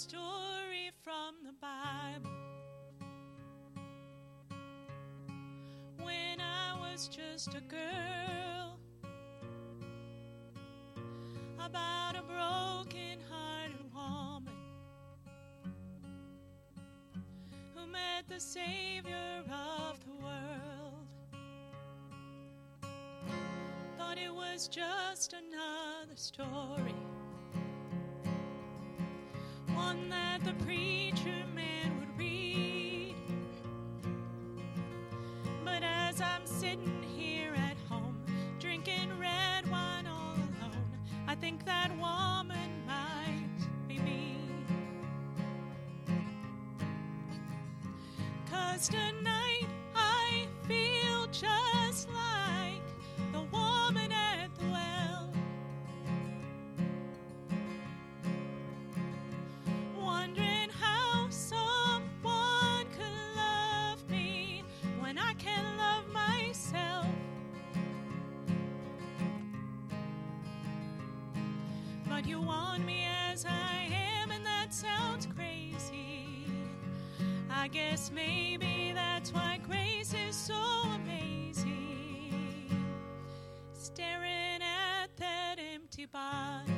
[0.00, 2.30] story from the Bible.
[5.98, 8.78] When I was just a girl,
[11.62, 14.54] about a broken hearted woman
[17.74, 21.08] who met the Savior of the world.
[23.98, 26.94] Thought it was just another story
[29.90, 33.16] one that the preacher man would read.
[35.64, 38.16] But as I'm sitting here at home,
[38.60, 40.86] drinking red wine all alone,
[41.26, 43.48] I think that woman might
[43.88, 44.36] be me.
[48.48, 49.19] Cause tonight
[77.72, 80.60] guess maybe that's why grace is so
[80.94, 82.68] amazing.
[83.74, 86.72] Staring at that empty body.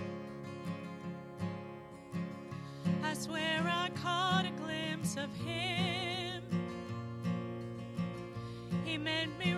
[3.03, 6.43] I swear I caught a glimpse of him.
[8.85, 9.52] He met me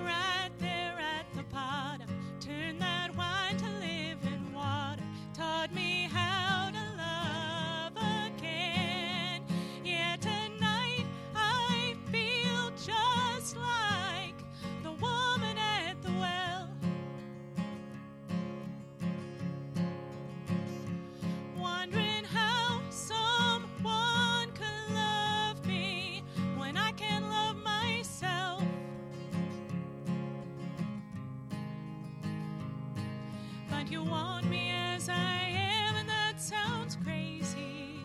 [33.95, 38.01] you want me as I am, and that sounds crazy.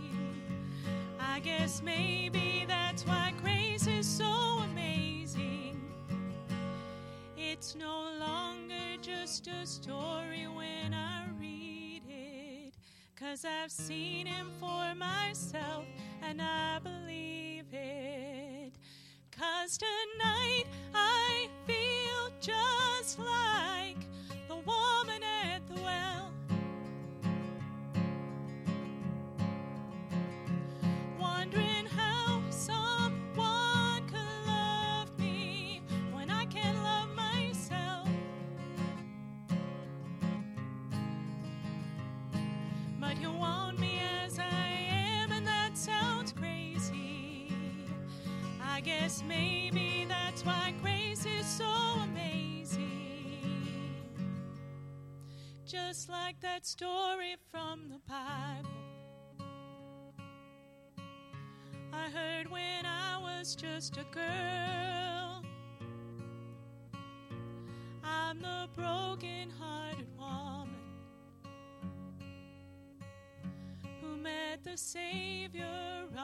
[1.19, 4.31] I guess maybe that's why grace is so
[4.69, 5.81] amazing.
[7.35, 12.75] It's no longer just a story when I read it.
[13.19, 15.85] Cause I've seen him for myself
[16.21, 16.98] and I believe
[55.69, 58.71] Just like that story from the Bible.
[61.93, 65.43] I heard when I was just a girl.
[68.03, 70.73] I'm the broken hearted woman
[74.01, 75.67] who met the Savior
[76.03, 76.17] of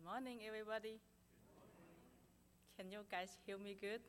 [0.00, 0.98] Good morning, everybody.
[2.78, 4.00] Can you guys hear me good?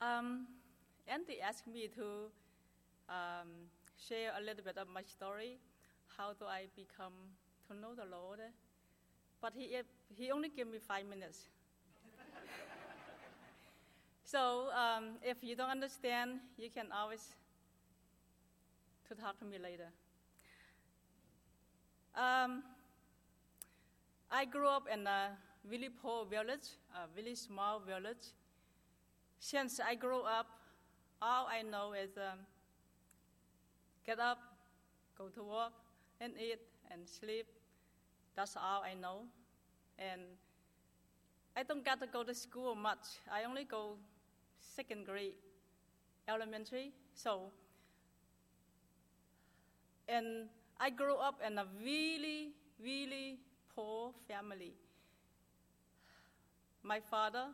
[0.00, 0.46] Um,
[1.06, 2.30] Andy asked me to
[3.10, 3.68] um,
[4.08, 5.58] share a little bit of my story.
[6.16, 7.12] How do I become
[7.68, 8.40] to know the Lord?
[9.42, 9.76] But he,
[10.16, 11.48] he only gave me five minutes.
[14.24, 17.36] so um, if you don't understand, you can always
[19.08, 19.92] to talk to me later.
[22.16, 22.62] Um,
[24.30, 25.30] I grew up in a
[25.68, 28.34] really poor village, a really small village.
[29.38, 30.46] Since I grew up,
[31.20, 32.38] all I know is um,
[34.06, 34.38] get up,
[35.18, 35.72] go to work,
[36.20, 36.60] and eat
[36.90, 37.46] and sleep.
[38.36, 39.22] That's all I know.
[39.98, 40.22] And
[41.56, 43.18] I don't get to go to school much.
[43.30, 43.96] I only go
[44.60, 45.34] second grade,
[46.28, 46.92] elementary.
[47.14, 47.50] So
[50.10, 50.48] And
[50.80, 52.50] I grew up in a really,
[52.82, 53.38] really
[53.80, 54.72] poor family.
[56.82, 57.46] My father,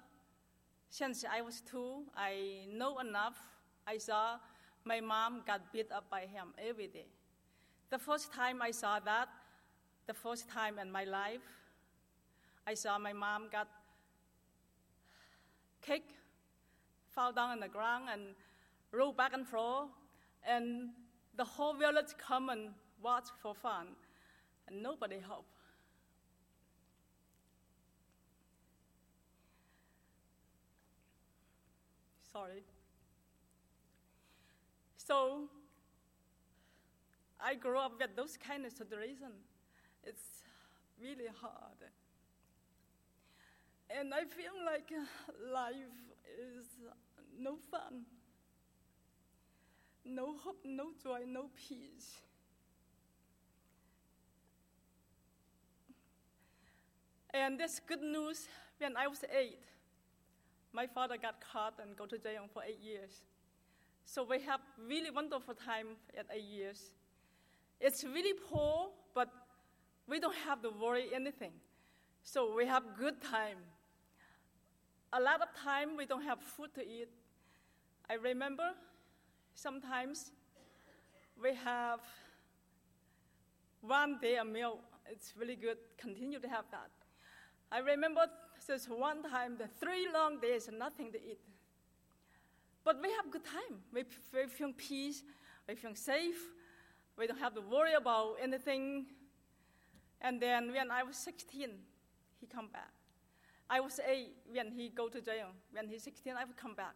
[0.91, 3.39] since I was two, I know enough.
[3.87, 4.39] I saw
[4.85, 7.07] my mom got beat up by him every day.
[7.91, 9.29] The first time I saw that,
[10.07, 11.47] the first time in my life,
[12.67, 13.69] I saw my mom got
[15.83, 16.13] kicked,
[17.15, 18.23] fell down on the ground, and
[18.91, 19.91] rolled back and forth,
[20.45, 20.91] and
[21.37, 22.71] the whole village come and
[23.01, 23.87] watch for fun,
[24.67, 25.47] and nobody help.
[32.37, 32.65] Sorry.
[34.99, 35.49] So
[37.41, 39.41] I grew up with those kind of situations.
[40.05, 40.43] It's
[41.01, 41.81] really hard.
[43.89, 44.93] And I feel like
[45.51, 45.97] life
[46.39, 46.67] is
[47.39, 48.05] no fun,
[50.05, 52.21] no hope, no joy, no peace.
[57.33, 58.47] And this good news
[58.79, 59.63] when I was eight,
[60.77, 63.25] my father got caught and go to jail for eight years.
[64.05, 66.91] So we have really wonderful time at eight years.
[67.81, 69.31] It's really poor, but
[70.07, 71.53] we don't have to worry anything.
[72.23, 73.57] So we have good time.
[75.15, 77.09] A lot of time we don't have food to eat.
[78.11, 78.73] I remember
[79.55, 80.31] sometimes
[81.43, 82.01] we have
[83.81, 84.81] one day a meal.
[85.11, 85.79] It's really good.
[85.97, 86.91] Continue to have that.
[87.73, 88.27] I remember
[88.67, 91.41] this one time, the three long days, nothing to eat.
[92.85, 93.81] But we have good time.
[93.93, 95.23] We, we feel peace.
[95.69, 96.39] We feel safe.
[97.19, 99.07] We don't have to worry about anything.
[100.21, 101.71] And then when I was 16,
[102.41, 102.93] he come back.
[103.69, 105.49] I was eight when he go to jail.
[105.73, 106.95] When he's 16, I would come back.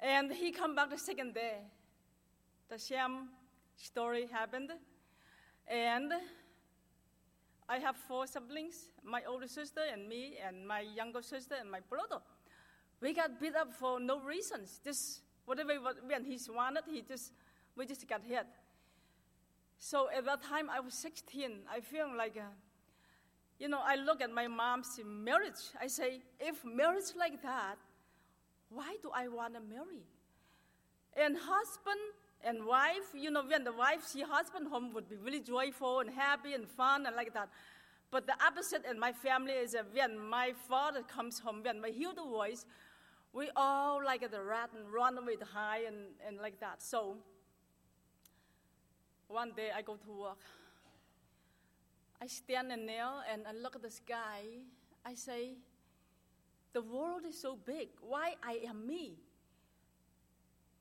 [0.00, 1.58] And he come back the second day.
[2.68, 3.28] The same
[3.76, 4.70] story happened.
[5.68, 6.12] And
[7.68, 11.80] I have four siblings, my older sister and me, and my younger sister and my
[11.80, 12.22] brother.
[13.00, 14.80] We got beat up for no reasons.
[14.84, 15.72] Just whatever
[16.06, 17.32] when he's wanted, he just
[17.76, 18.46] we just got hit.
[19.78, 21.50] So at that time, I was 16.
[21.70, 22.48] I feel like, uh,
[23.58, 25.70] you know, I look at my mom's marriage.
[25.80, 27.76] I say, if marriage like that,
[28.70, 30.06] why do I want to marry?
[31.16, 32.00] And husband
[32.46, 36.08] and wife, you know, when the wife see husband home would be really joyful and
[36.08, 37.48] happy and fun and like that.
[38.10, 41.90] But the opposite in my family is that when my father comes home, when I
[41.90, 42.64] hear the voice,
[43.32, 45.96] we all like the rat and run away high and,
[46.26, 46.82] and like that.
[46.82, 47.16] So
[49.28, 50.40] one day I go to work.
[52.22, 54.42] I stand in there and I look at the sky.
[55.04, 55.54] I say,
[56.72, 57.88] the world is so big.
[58.00, 59.18] Why I am me?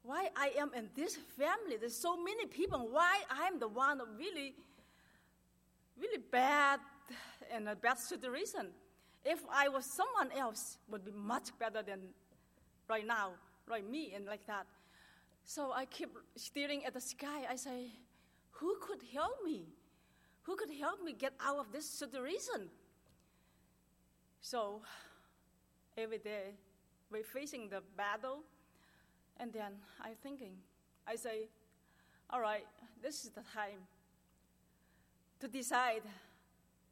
[0.05, 1.77] Why I am in this family?
[1.79, 2.87] There's so many people.
[2.91, 4.53] Why I'm the one really,
[5.99, 6.79] really bad
[7.55, 8.67] in a bad situation?
[9.25, 12.01] If I was someone else, would be much better than
[12.87, 13.31] right now,
[13.67, 14.67] right me, and like that.
[15.43, 17.47] So I keep staring at the sky.
[17.49, 17.87] I say,
[18.51, 19.63] who could help me?
[20.43, 22.69] Who could help me get out of this situation?
[24.41, 24.81] So
[25.97, 26.53] every day
[27.11, 28.43] we're facing the battle,
[29.39, 30.53] and then I'm thinking,
[31.07, 31.49] I say,
[32.29, 32.65] all right,
[33.01, 33.87] this is the time
[35.39, 36.01] to decide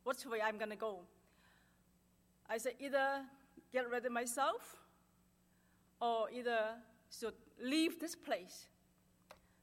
[0.03, 0.99] which way I'm gonna go.
[2.49, 3.21] I say either
[3.71, 4.77] get rid of myself
[6.01, 6.75] or either
[7.09, 8.67] should leave this place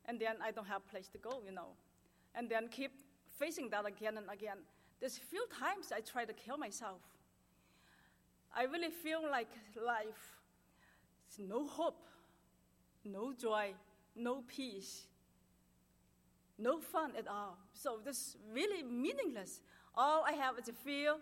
[0.07, 1.75] and then I don't have place to go, you know
[2.35, 2.93] and then keep
[3.39, 4.59] facing that again and again.
[5.01, 7.01] There's few times I try to kill myself.
[8.55, 10.39] I really feel like life
[11.31, 12.07] is no hope,
[13.05, 13.75] no joy,
[14.15, 15.07] no peace,
[16.59, 17.57] no fun at all.
[17.73, 19.61] So this really meaningless.
[19.95, 21.15] All I have is a fear,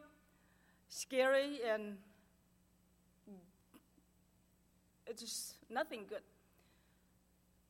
[0.88, 1.96] scary, and
[5.06, 6.22] it's just nothing good.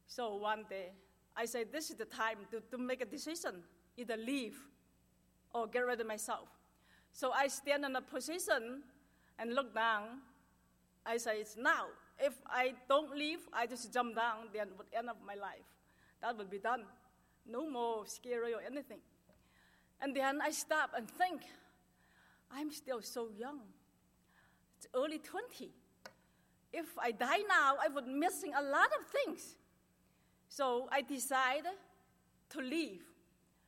[0.07, 0.93] So one day
[1.37, 3.63] I say, this is the time to, to make a decision,
[3.97, 4.59] either leave
[5.55, 6.49] or get rid of myself.
[7.13, 8.83] So I stand in a position
[9.39, 10.21] and look down.
[11.07, 11.87] I say, it's now.
[12.19, 15.67] If I don't leave, I just jump down, then would end of my life.
[16.21, 16.83] That would be done.
[17.47, 18.99] No more scary or anything.
[20.01, 21.43] And then I stop and think,
[22.51, 23.61] I'm still so young.
[24.77, 25.71] It's early 20.
[26.73, 29.57] If I die now, I would missing a lot of things.
[30.49, 31.79] So I decided
[32.51, 33.03] to leave.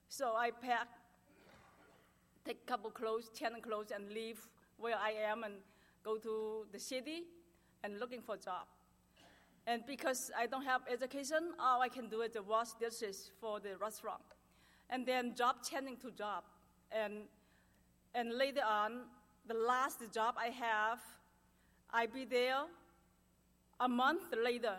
[0.08, 0.88] So I pack,
[2.44, 4.40] take a couple clothes, ten clothes, and leave
[4.76, 5.54] where I am and
[6.02, 7.24] go to the city
[7.82, 8.66] and looking for a job.
[9.66, 13.76] And because I don't have education, all I can do is wash dishes for the
[13.76, 14.22] restaurant.
[14.90, 16.42] and then job changing to job.
[16.90, 17.22] And,
[18.14, 19.02] and later on,
[19.46, 20.98] the last job I have,
[21.92, 22.62] I be there
[23.78, 24.76] a month later.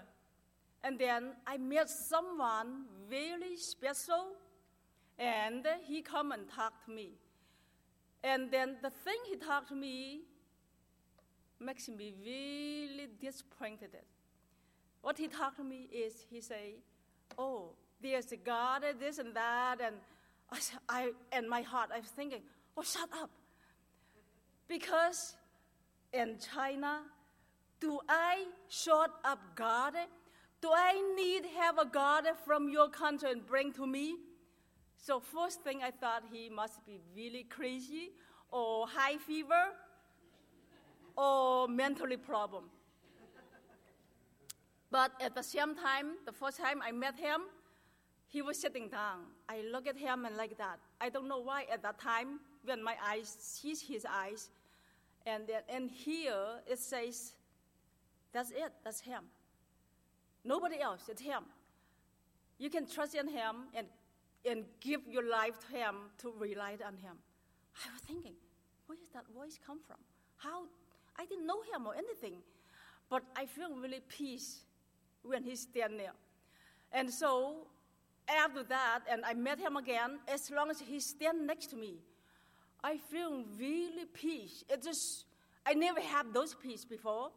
[0.84, 4.34] And then I met someone very special,
[5.18, 7.12] and he come and talk to me.
[8.24, 10.22] And then the thing he talked to me
[11.62, 13.96] makes me really disappointed.
[15.02, 16.76] What he talked to me is he say,
[17.38, 19.96] "Oh, there's a God, this and that," and
[20.52, 22.42] I, I and my heart, I was thinking,
[22.76, 23.30] "Oh, shut up,"
[24.68, 25.36] because
[26.14, 27.02] in China,
[27.80, 29.94] do I shut up God?
[30.62, 34.18] Do I need have a God from your country and bring to me?
[34.98, 38.12] So first thing I thought he must be really crazy
[38.52, 39.74] or high fever
[41.18, 42.66] or mentally problem.
[44.90, 47.42] But at the same time, the first time I met him,
[48.28, 49.20] he was sitting down.
[49.48, 50.80] I look at him and like that.
[51.00, 54.50] I don't know why at that time when my eyes sees his eyes,
[55.26, 57.34] and then and here it says,
[58.34, 59.24] that's it, that's him.
[60.44, 61.44] Nobody else, it's him.
[62.58, 63.88] You can trust in him and
[64.50, 67.16] and give your life to him to rely on him.
[67.76, 68.34] I was thinking,
[68.88, 69.98] where does that voice come from?
[70.38, 70.64] How
[71.18, 72.36] I didn't know him or anything,
[73.10, 74.62] but I feel really peace
[75.24, 76.14] when he's standing there.
[76.92, 77.68] And so
[78.28, 81.96] after that, and I met him again, as long as he stand next to me,
[82.84, 84.64] I feel really peace.
[84.70, 85.26] It just
[85.66, 87.30] I never had those peace before.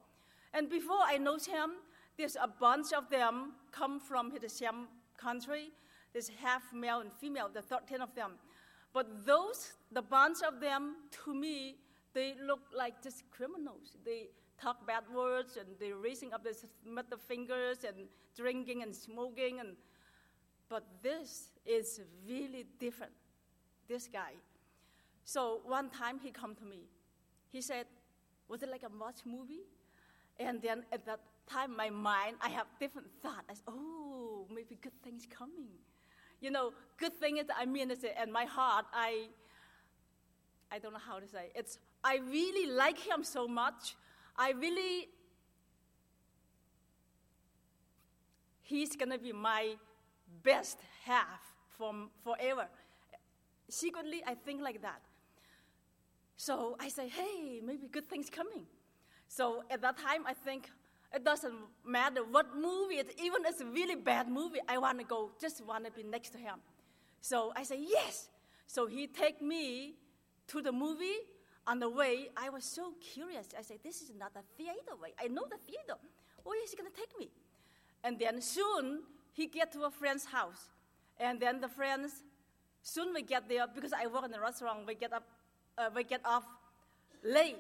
[0.53, 1.73] And before I know him,
[2.17, 5.71] there's a bunch of them come from the same country.
[6.13, 8.33] There's half male and female, the 13 of them.
[8.93, 11.77] But those, the bunch of them, to me,
[12.15, 13.97] they look like just criminals.
[14.05, 14.29] They
[14.61, 16.55] talk bad words and they're raising up their
[16.87, 18.07] middle fingers and
[18.37, 19.61] drinking and smoking.
[19.61, 19.77] And,
[20.69, 23.13] but this is really different,
[23.89, 24.33] this guy.
[25.25, 26.85] So one time he come to me.
[27.51, 27.87] He said,
[28.49, 29.65] was it like a watch movie?
[30.39, 33.45] And then at that time, my mind, I have different thoughts.
[33.49, 35.69] I said, oh, maybe good things coming.
[36.41, 39.29] You know, good thing is, I mean, it's, and my heart, I,
[40.71, 41.51] I don't know how to say.
[41.55, 43.97] It's I really like him so much.
[44.37, 45.09] I really,
[48.63, 49.77] he's gonna be my
[50.43, 51.41] best half
[51.79, 52.67] from forever.
[53.71, 55.01] Secretly, I think like that.
[56.37, 58.67] So I say, hey, maybe good things coming.
[59.29, 60.71] So at that time, I think
[61.15, 61.55] it doesn't
[61.87, 65.65] matter what movie it even it's a really bad movie, I want to go, just
[65.65, 66.57] want to be next to him.
[67.21, 68.29] So I say, yes.
[68.67, 69.95] So he take me
[70.49, 71.17] to the movie.
[71.67, 73.47] On the way, I was so curious.
[73.59, 75.15] I said, this is not a theater way.
[75.19, 75.99] I know the theater.
[76.43, 77.31] Where is he going to take me?
[78.03, 79.03] And then soon,
[79.33, 80.69] he get to a friend's house.
[81.19, 82.23] And then the friends,
[82.83, 85.27] soon we get there, because I work in the restaurant, we get, up,
[85.79, 86.45] uh, we get off
[87.25, 87.57] late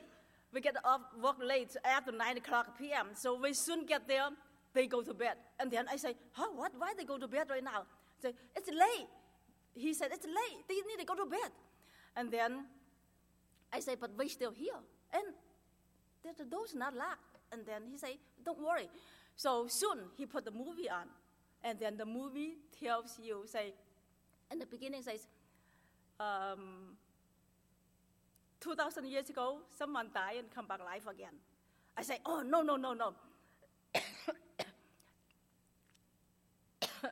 [0.55, 3.09] we get off work late after 9 o'clock p.m.
[3.15, 4.29] So we soon get there,
[4.73, 5.35] they go to bed.
[5.59, 6.73] And then I say, huh, what?
[6.79, 7.83] Why they go to bed right now?
[8.19, 9.09] I say, it's late.
[9.75, 10.63] He said, it's late.
[10.69, 11.51] They need to go to bed.
[12.15, 12.67] And then
[13.75, 14.79] I say, but we're still here.
[15.13, 15.25] And
[16.39, 17.39] the door's not locked.
[17.51, 18.89] And then he say, don't worry.
[19.37, 21.07] So soon he put the movie on.
[21.65, 23.75] And then the movie tells you, say,
[24.53, 25.27] in the beginning says,
[26.21, 26.97] um,
[28.61, 31.35] 2,000 years ago, someone died and come back alive again.
[31.97, 33.13] I say, oh, no, no, no, no.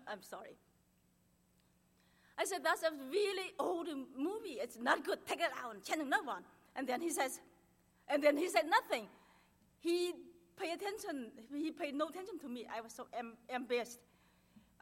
[0.06, 0.56] I'm sorry.
[2.38, 4.58] I said, that's a really old movie.
[4.60, 5.24] It's not good.
[5.26, 6.42] Take it out and change another one.
[6.76, 7.40] And then he says,
[8.08, 9.06] and then he said nothing.
[9.80, 10.12] He
[10.56, 11.32] paid attention.
[11.54, 12.66] He paid no attention to me.
[12.74, 14.00] I was so em- embarrassed.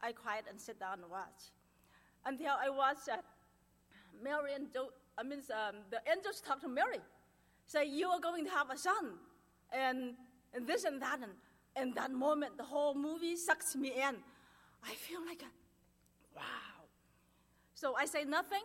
[0.01, 1.51] I quiet and sit down and watch.
[2.25, 3.17] Until I watched uh,
[4.23, 6.99] Mary and jo- I mean, um, the angels talk to Mary,
[7.65, 9.13] say, You are going to have a son,
[9.71, 10.13] and,
[10.53, 11.19] and this and that.
[11.21, 11.31] And,
[11.75, 14.15] and that moment, the whole movie sucks me in.
[14.83, 16.85] I feel like, a, wow.
[17.75, 18.63] So I say nothing.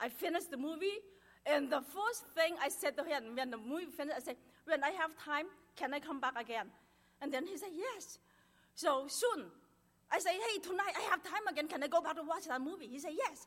[0.00, 0.98] I finish the movie,
[1.46, 4.82] and the first thing I said to him when the movie finished, I said, When
[4.84, 6.66] I have time, can I come back again?
[7.22, 8.18] And then he said, Yes.
[8.74, 9.46] So soon,
[10.10, 11.68] I said, Hey, tonight I have time again.
[11.68, 12.88] Can I go back to watch that movie?
[12.88, 13.46] He said, Yes.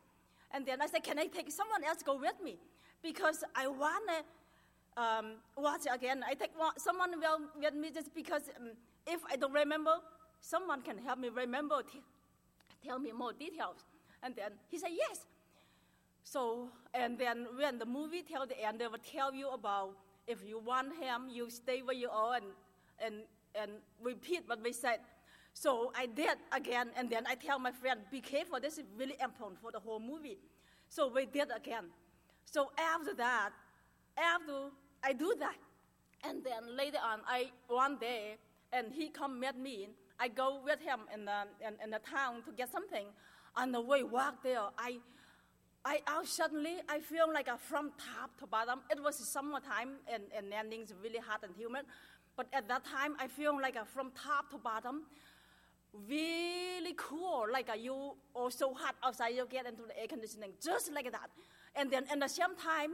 [0.52, 2.58] And then I said, Can I take someone else go with me?
[3.04, 5.26] Because I want to um,
[5.58, 6.24] watch again.
[6.28, 8.72] I take one, someone will with me just because um,
[9.08, 9.96] if I don't remember,
[10.40, 12.02] someone can help me remember, t-
[12.86, 13.86] tell me more details.
[14.24, 15.26] And then he said, Yes.
[16.24, 19.96] So, and then when the movie tell the end, they will tell you about
[20.28, 22.46] if you want him, you stay where you are and,
[23.04, 23.16] and,
[23.56, 25.00] and repeat what we said.
[25.54, 29.16] So I did again, and then I tell my friend, be careful, this is really
[29.22, 30.38] important for the whole movie.
[30.90, 31.86] So we did again.
[32.46, 33.50] So after that,
[34.18, 34.70] after
[35.04, 35.56] I do that,
[36.24, 38.38] and then later on, I one day,
[38.72, 39.90] and he come meet me.
[40.20, 43.08] I go with him in the, in, in the town to get something.
[43.56, 45.00] On the way walk there, I,
[45.84, 48.82] I out suddenly I feel like from top to bottom.
[48.90, 51.86] It was summertime and, and Nanning's really hot and humid.
[52.38, 55.04] But at that time, I feel like from top to bottom,
[56.08, 57.48] really cool.
[57.52, 61.30] Like you are so hot outside, you get into the air conditioning, just like that.
[61.76, 62.92] And then at the same time,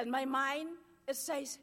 [0.00, 0.68] in my mind,
[1.06, 1.58] it says,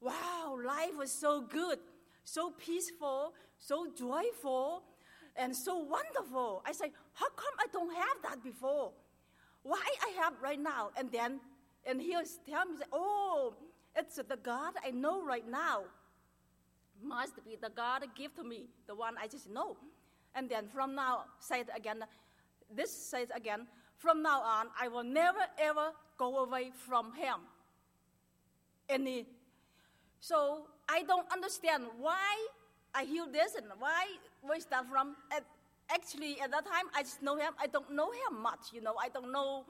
[0.00, 1.78] wow, life was so good,
[2.24, 4.82] so peaceful, so joyful,
[5.36, 6.62] and so wonderful.
[6.66, 8.92] I say, how come I don't have that before?
[9.62, 10.90] Why I have right now?
[10.96, 11.40] And then,
[11.86, 13.54] and he was telling me, oh,
[13.96, 15.82] it's the God I know right now.
[17.02, 19.76] Must be the God give to me, the one I just know.
[20.34, 22.04] And then from now, say it again.
[22.74, 23.66] This says again,
[23.98, 27.40] from now on, I will never ever go away from him.
[28.88, 29.26] Any.
[30.20, 32.46] So I don't understand why
[32.94, 34.06] I hear this and why
[34.56, 35.16] is that from?
[35.92, 37.52] Actually, at that time, I just know him.
[37.60, 38.94] I don't know him much, you know.
[39.00, 39.64] I don't know,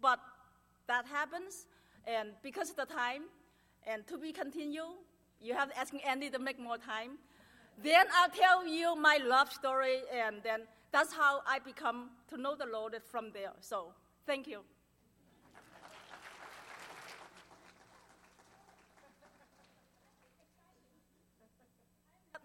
[0.00, 0.20] but
[0.86, 1.66] that happens,
[2.06, 3.22] and because of the time,
[3.86, 4.96] and to be continued,
[5.40, 7.18] you have to ask Andy to make more time.
[7.82, 12.54] Then I'll tell you my love story, and then that's how I become to know
[12.56, 13.52] the Lord from there.
[13.60, 13.94] So,
[14.26, 14.60] thank you.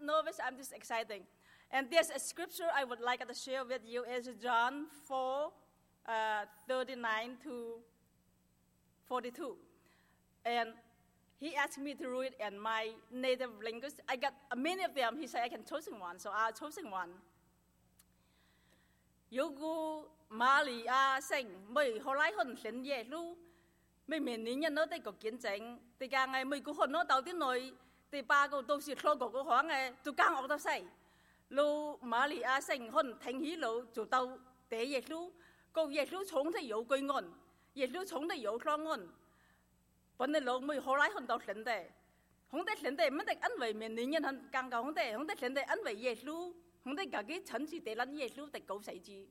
[0.00, 1.22] nervous, I'm just excited.
[1.70, 5.50] And there's a scripture I would like to share with you is John 4,
[6.08, 7.74] uh, 39 to
[9.08, 9.56] 42.
[10.44, 10.70] And
[11.40, 13.92] he asked me to read in my native language.
[14.08, 15.18] I got many of them.
[15.18, 17.10] He said I can choosing one, so I choosing one.
[19.32, 23.36] Yogu Maria sing mười hồ lai hồn lĩnh dễ lu
[24.06, 27.04] mười miền ní nhân nó tây có kiến tránh tây càng ngày mười hồn nó
[27.04, 27.72] tàu tiếng nội
[30.58, 30.84] say
[31.49, 34.37] 路玛利亚城খন停起路就到
[34.69, 35.31] 第耶路，
[35.71, 37.25] 个耶路从的有居安，
[37.73, 39.07] 耶路从的有仓安。
[40.17, 41.71] 本来路没后来看到神的，
[42.51, 49.27] 红的神的乜的因为面年人很更高红的，红的神的因为耶路，红的自己亲自地撚耶路的救世主。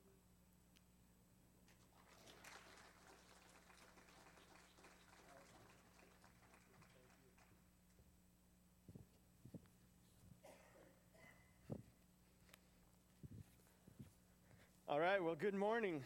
[14.88, 16.04] All right, well, good morning.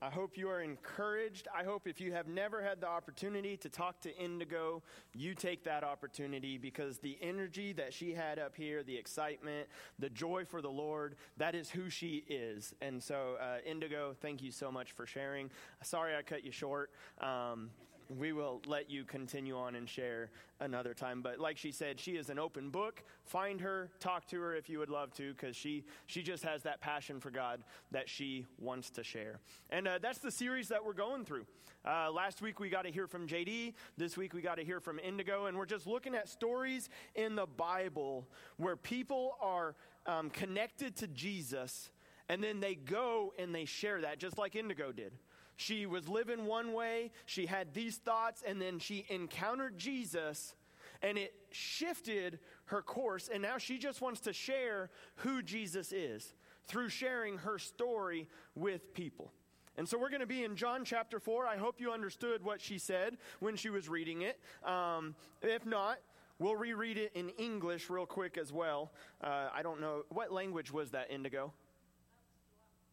[0.00, 1.48] I hope you are encouraged.
[1.52, 4.84] I hope if you have never had the opportunity to talk to Indigo,
[5.14, 9.66] you take that opportunity because the energy that she had up here, the excitement,
[9.98, 12.72] the joy for the Lord, that is who she is.
[12.80, 15.50] And so, uh, Indigo, thank you so much for sharing.
[15.82, 16.92] Sorry I cut you short.
[17.20, 17.70] Um,
[18.08, 21.20] we will let you continue on and share another time.
[21.22, 23.02] But like she said, she is an open book.
[23.24, 26.62] Find her, talk to her if you would love to, because she, she just has
[26.62, 29.40] that passion for God that she wants to share.
[29.70, 31.46] And uh, that's the series that we're going through.
[31.84, 33.74] Uh, last week we got to hear from JD.
[33.96, 35.46] This week we got to hear from Indigo.
[35.46, 39.74] And we're just looking at stories in the Bible where people are
[40.06, 41.90] um, connected to Jesus
[42.28, 45.12] and then they go and they share that, just like Indigo did.
[45.60, 50.54] She was living one way, she had these thoughts, and then she encountered Jesus,
[51.02, 53.28] and it shifted her course.
[53.30, 56.32] And now she just wants to share who Jesus is
[56.68, 59.32] through sharing her story with people.
[59.76, 61.48] And so we're going to be in John chapter 4.
[61.48, 64.38] I hope you understood what she said when she was reading it.
[64.64, 65.98] Um, if not,
[66.38, 68.92] we'll reread it in English real quick as well.
[69.20, 70.04] Uh, I don't know.
[70.10, 71.52] What language was that, Indigo?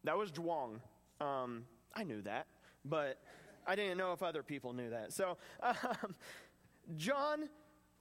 [0.03, 0.79] That was Zhuang.
[1.21, 2.47] Um, I knew that
[2.85, 3.19] but
[3.67, 5.11] I didn't know if other people knew that.
[5.13, 6.15] So, um,
[6.95, 7.49] John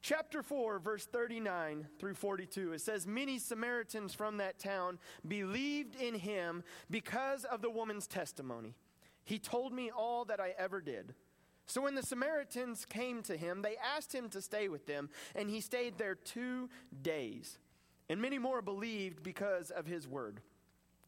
[0.03, 6.15] chapter 4, verse 39 through 42, it says, Many Samaritans from that town believed in
[6.15, 8.75] him because of the woman's testimony.
[9.25, 11.15] He told me all that I ever did.
[11.67, 15.49] So when the Samaritans came to him, they asked him to stay with them, and
[15.49, 16.69] he stayed there two
[17.01, 17.59] days.
[18.11, 20.43] And many more believed because of his word.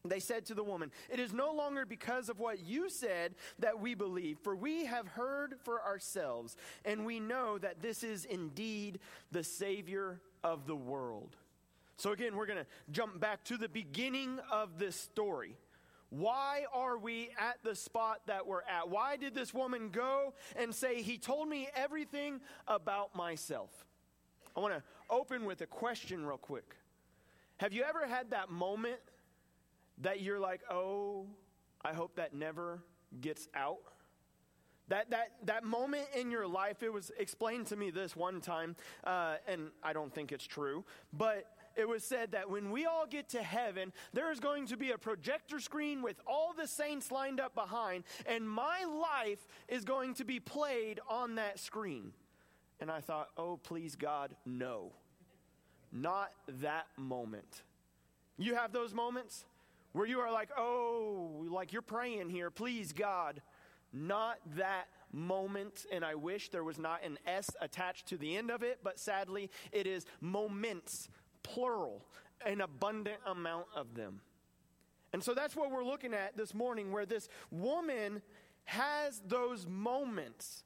[0.05, 3.79] They said to the woman, It is no longer because of what you said that
[3.79, 6.55] we believe, for we have heard for ourselves,
[6.85, 8.99] and we know that this is indeed
[9.31, 11.35] the Savior of the world.
[11.97, 15.57] So, again, we're going to jump back to the beginning of this story.
[16.09, 18.89] Why are we at the spot that we're at?
[18.89, 23.71] Why did this woman go and say, He told me everything about myself?
[24.55, 26.75] I want to open with a question real quick.
[27.57, 28.99] Have you ever had that moment
[30.01, 31.27] that you're like, oh,
[31.83, 32.79] I hope that never
[33.21, 33.79] gets out?
[34.89, 38.75] That, that, that moment in your life, it was explained to me this one time,
[39.03, 43.05] uh, and I don't think it's true, but it was said that when we all
[43.05, 47.11] get to heaven, there is going to be a projector screen with all the saints
[47.11, 52.13] lined up behind, and my life is going to be played on that screen.
[52.79, 54.93] And I thought, oh, please, God, no.
[55.91, 56.31] Not
[56.61, 57.63] that moment.
[58.37, 59.45] You have those moments
[59.93, 63.41] where you are like, oh, like you're praying here, please, God.
[63.93, 68.51] Not that moment, and I wish there was not an S attached to the end
[68.51, 71.09] of it, but sadly, it is moments,
[71.41, 72.05] plural,
[72.45, 74.21] an abundant amount of them.
[75.13, 78.21] And so that's what we're looking at this morning, where this woman
[78.65, 80.63] has those moments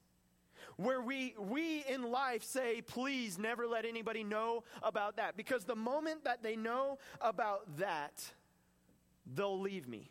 [0.77, 5.37] where we, we in life say, please never let anybody know about that.
[5.37, 8.33] Because the moment that they know about that,
[9.25, 10.09] they'll leave me.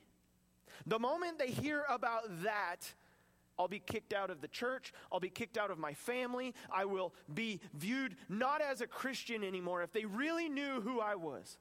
[0.87, 2.93] The moment they hear about that,
[3.59, 4.93] I'll be kicked out of the church.
[5.13, 6.55] I'll be kicked out of my family.
[6.73, 11.15] I will be viewed not as a Christian anymore if they really knew who I
[11.15, 11.59] was.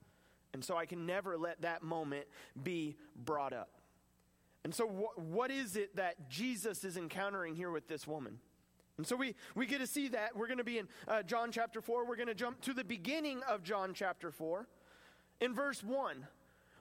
[0.53, 2.25] And so I can never let that moment
[2.63, 3.69] be brought up.
[4.63, 8.39] And so, wh- what is it that Jesus is encountering here with this woman?
[8.97, 10.35] And so we, we get to see that.
[10.35, 12.05] We're going to be in uh, John chapter 4.
[12.05, 14.67] We're going to jump to the beginning of John chapter 4
[15.39, 16.27] in verse 1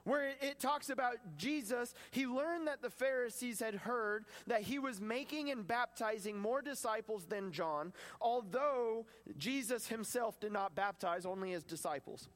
[0.03, 4.99] where it, talks about Jesus, he learned that the Pharisees had heard that he was
[4.99, 9.05] making and baptizing more disciples than John, although
[9.37, 12.27] Jesus himself did not baptize, only his disciples.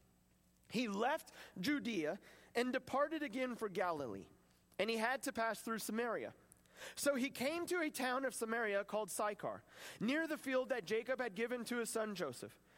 [0.69, 2.19] He left Judea
[2.56, 4.26] and departed again for Galilee,
[4.80, 6.34] and he had to pass through Samaria.
[6.95, 9.63] So he came to a town of Samaria called Sychar,
[9.99, 12.54] near the field that Jacob had given to his son Joseph.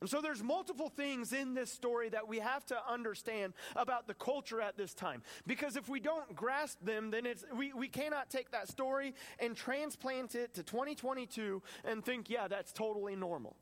[0.00, 4.14] And so there's multiple things in this story that we have to understand about the
[4.14, 5.22] culture at this time.
[5.46, 9.56] Because if we don't grasp them, then it's, we, we cannot take that story and
[9.56, 13.56] transplant it to 2022 and think, yeah, that's totally normal.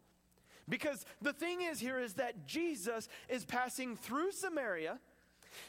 [0.68, 4.98] Because the thing is here is that Jesus is passing through Samaria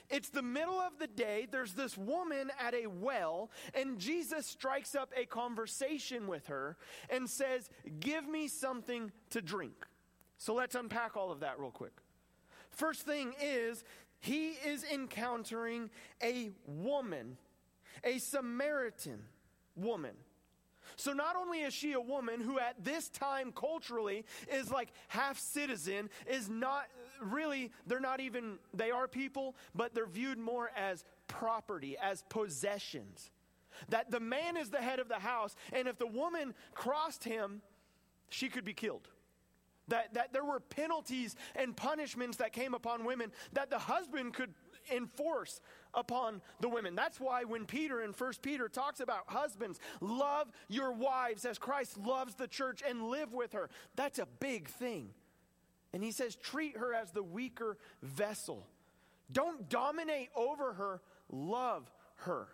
[0.09, 1.47] it's the middle of the day.
[1.49, 6.77] There's this woman at a well, and Jesus strikes up a conversation with her
[7.09, 9.85] and says, Give me something to drink.
[10.37, 11.93] So let's unpack all of that real quick.
[12.69, 13.83] First thing is,
[14.19, 15.89] he is encountering
[16.21, 17.37] a woman,
[18.03, 19.23] a Samaritan
[19.75, 20.15] woman.
[20.95, 25.37] So not only is she a woman who at this time culturally is like half
[25.37, 26.85] citizen, is not
[27.21, 33.29] really, they're not even, they are people, but they're viewed more as property, as possessions.
[33.89, 37.61] That the man is the head of the house, and if the woman crossed him,
[38.29, 39.07] she could be killed.
[39.89, 44.53] That, that there were penalties and punishments that came upon women that the husband could
[44.91, 45.61] enforce
[45.93, 46.95] upon the women.
[46.95, 51.97] That's why when Peter in 1 Peter talks about husbands, love your wives as Christ
[51.97, 53.69] loves the church and live with her.
[53.95, 55.09] That's a big thing.
[55.93, 58.67] And he says, treat her as the weaker vessel.
[59.31, 62.47] Don't dominate over her, love her.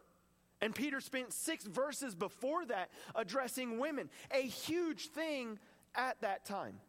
[0.61, 5.59] And Peter spent six verses before that addressing women, a huge thing
[5.93, 6.79] at that time.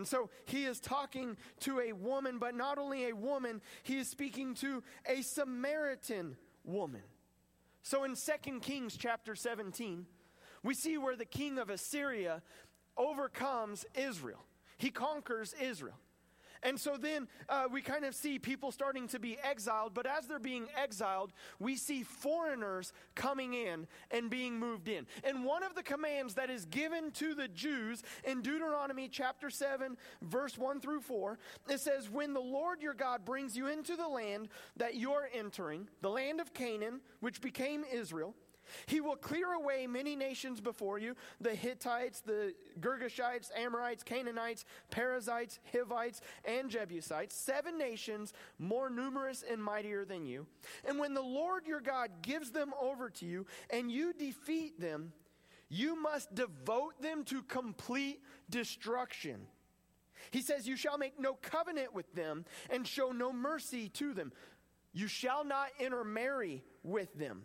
[0.00, 4.08] And so he is talking to a woman, but not only a woman, he is
[4.08, 7.02] speaking to a Samaritan woman.
[7.82, 10.06] So in 2 Kings chapter 17,
[10.62, 12.40] we see where the king of Assyria
[12.96, 14.42] overcomes Israel.
[14.78, 15.98] He conquers Israel.
[16.62, 20.26] And so then uh, we kind of see people starting to be exiled, but as
[20.26, 25.06] they're being exiled, we see foreigners coming in and being moved in.
[25.24, 29.96] And one of the commands that is given to the Jews in Deuteronomy chapter 7,
[30.22, 34.08] verse 1 through 4, it says, When the Lord your God brings you into the
[34.08, 38.34] land that you're entering, the land of Canaan, which became Israel,
[38.86, 45.58] he will clear away many nations before you the Hittites, the Girgashites, Amorites, Canaanites, Perizzites,
[45.72, 50.46] Hivites, and Jebusites, seven nations more numerous and mightier than you.
[50.86, 55.12] And when the Lord your God gives them over to you and you defeat them,
[55.68, 59.46] you must devote them to complete destruction.
[60.30, 64.32] He says, You shall make no covenant with them and show no mercy to them.
[64.92, 67.42] You shall not intermarry with them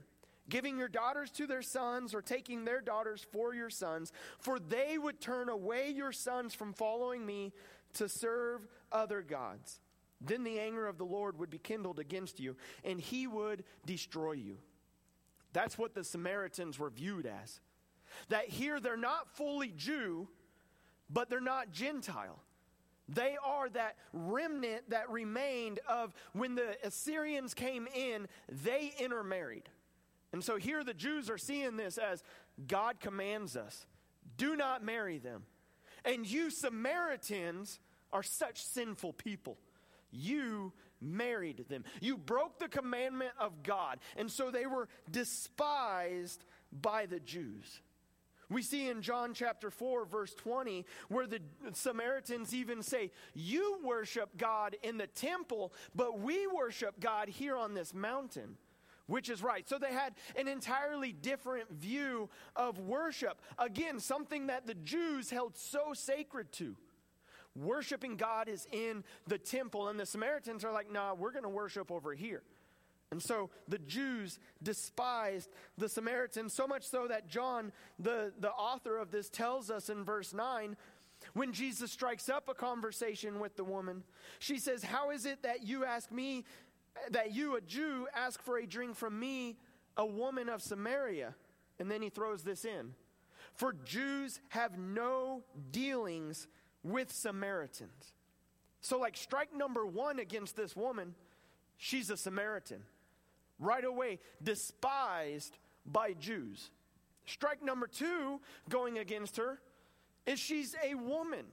[0.50, 4.98] giving your daughters to their sons or taking their daughters for your sons, for they
[4.98, 7.52] would turn away your sons from following me
[7.94, 9.82] to serve other gods.
[10.22, 14.34] Then the anger of the Lord would be kindled against you, and he would destroy
[14.34, 14.58] you.
[15.54, 17.60] That's what the Samaritans were viewed as.
[18.30, 20.28] That here they're not fully Jew,
[21.10, 22.40] but they're not Gentile.
[23.08, 29.70] They are that remnant that remained of when the Assyrians came in, they intermarried.
[30.36, 32.22] And so here the Jews are seeing this as
[32.68, 33.86] God commands us
[34.36, 35.44] do not marry them.
[36.04, 37.80] And you Samaritans
[38.12, 39.58] are such sinful people.
[40.12, 41.86] You married them.
[42.02, 44.00] You broke the commandment of God.
[44.18, 47.80] And so they were despised by the Jews.
[48.50, 51.40] We see in John chapter 4, verse 20, where the
[51.72, 57.74] Samaritans even say, You worship God in the temple, but we worship God here on
[57.74, 58.58] this mountain,
[59.08, 59.68] which is right.
[59.68, 63.42] So they had an entirely different view of worship.
[63.58, 66.76] Again, something that the Jews held so sacred to.
[67.56, 71.50] Worshiping God is in the temple, and the Samaritans are like, Nah, we're going to
[71.50, 72.44] worship over here.
[73.12, 78.98] And so the Jews despised the Samaritans, so much so that John, the, the author
[78.98, 80.76] of this, tells us in verse 9
[81.34, 84.04] when Jesus strikes up a conversation with the woman,
[84.40, 86.44] she says, How is it that you ask me,
[87.12, 89.58] that you, a Jew, ask for a drink from me,
[89.98, 91.36] a woman of Samaria?
[91.80, 92.94] And then he throws this in.
[93.54, 96.48] For Jews have no dealings
[96.84, 98.14] with Samaritans.
[98.82, 101.16] So, like, strike number one against this woman,
[101.78, 102.84] she's a Samaritan
[103.60, 106.70] right away despised by Jews.
[107.26, 109.60] Strike number two going against her
[110.26, 111.46] is she's a woman.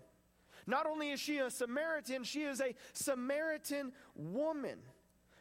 [0.66, 4.78] Not only is she a Samaritan, she is a Samaritan woman.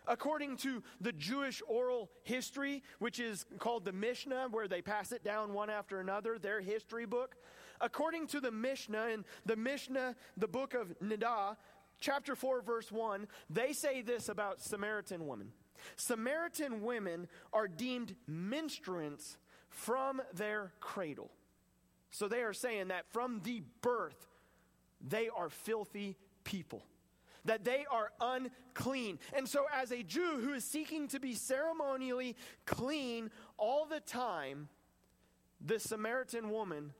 [0.07, 5.23] According to the Jewish oral history, which is called the Mishnah, where they pass it
[5.23, 7.35] down one after another, their history book,
[7.79, 11.55] according to the Mishnah, in the Mishnah, the book of Niddah,
[11.99, 15.51] chapter 4, verse 1, they say this about Samaritan women.
[15.95, 19.37] Samaritan women are deemed menstruants
[19.69, 21.31] from their cradle.
[22.09, 24.27] So they are saying that from the birth,
[24.99, 26.83] they are filthy people,
[27.45, 29.19] that they are unclean.
[29.33, 34.69] And so, as a Jew who is seeking to be ceremonially clean all the time,
[35.59, 36.93] the Samaritan woman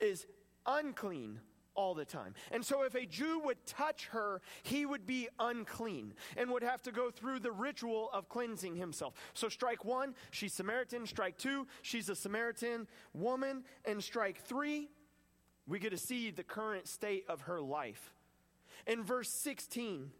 [0.00, 0.26] is
[0.66, 1.40] unclean
[1.74, 2.34] all the time.
[2.50, 6.82] And so, if a Jew would touch her, he would be unclean and would have
[6.82, 9.14] to go through the ritual of cleansing himself.
[9.34, 11.06] So, strike one, she's Samaritan.
[11.06, 13.64] Strike two, she's a Samaritan woman.
[13.84, 14.88] And strike three,
[15.66, 18.12] we get to see the current state of her life.
[18.88, 20.10] In verse 16,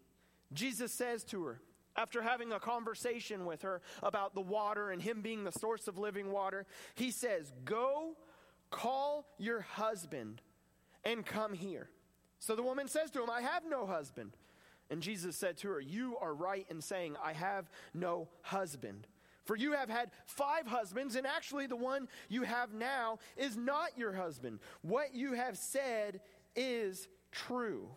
[0.52, 1.60] Jesus says to her,
[1.96, 5.98] after having a conversation with her about the water and him being the source of
[5.98, 8.12] living water, he says, Go
[8.70, 10.40] call your husband
[11.04, 11.90] and come here.
[12.38, 14.36] So the woman says to him, I have no husband.
[14.90, 19.08] And Jesus said to her, You are right in saying, I have no husband.
[19.44, 23.96] For you have had five husbands, and actually the one you have now is not
[23.96, 24.60] your husband.
[24.82, 26.20] What you have said
[26.54, 27.88] is true.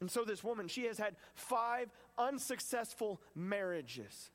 [0.00, 4.30] And so this woman, she has had five unsuccessful marriages.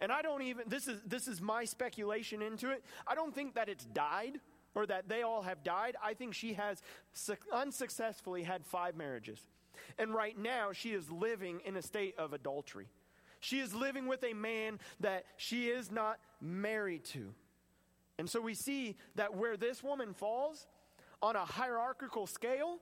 [0.00, 2.84] And I don't even, this is, this is my speculation into it.
[3.06, 4.40] I don't think that it's died
[4.74, 5.96] or that they all have died.
[6.02, 9.38] I think she has su- unsuccessfully had five marriages.
[9.98, 12.88] And right now, she is living in a state of adultery.
[13.40, 17.34] She is living with a man that she is not married to.
[18.18, 20.66] And so we see that where this woman falls
[21.20, 22.78] on a hierarchical scale,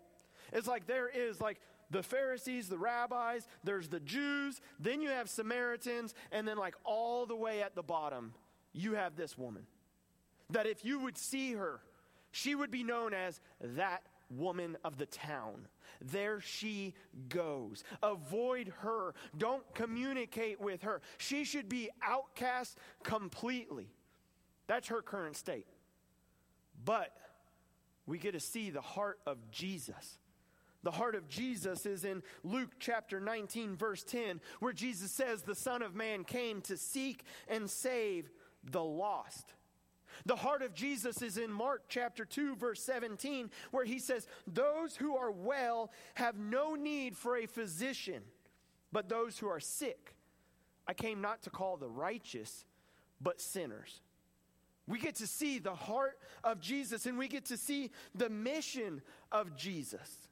[0.52, 5.28] it's like there is like the Pharisees, the rabbis, there's the Jews, then you have
[5.28, 8.32] Samaritans, and then like all the way at the bottom,
[8.72, 9.66] you have this woman
[10.50, 11.80] that if you would see her,
[12.32, 15.66] she would be known as that woman of the town.
[16.00, 16.94] There she
[17.28, 17.84] goes.
[18.02, 19.14] Avoid her.
[19.36, 21.02] Don't communicate with her.
[21.18, 23.88] She should be outcast completely.
[24.66, 25.66] That's her current state.
[26.84, 27.14] But
[28.06, 30.18] we get to see the heart of Jesus.
[30.82, 35.54] The heart of Jesus is in Luke chapter 19, verse 10, where Jesus says, The
[35.54, 38.30] Son of Man came to seek and save
[38.64, 39.52] the lost.
[40.26, 44.96] The heart of Jesus is in Mark chapter 2, verse 17, where he says, Those
[44.96, 48.22] who are well have no need for a physician,
[48.92, 50.14] but those who are sick.
[50.86, 52.64] I came not to call the righteous,
[53.20, 54.00] but sinners.
[54.86, 59.02] We get to see the heart of Jesus and we get to see the mission
[59.30, 60.29] of Jesus.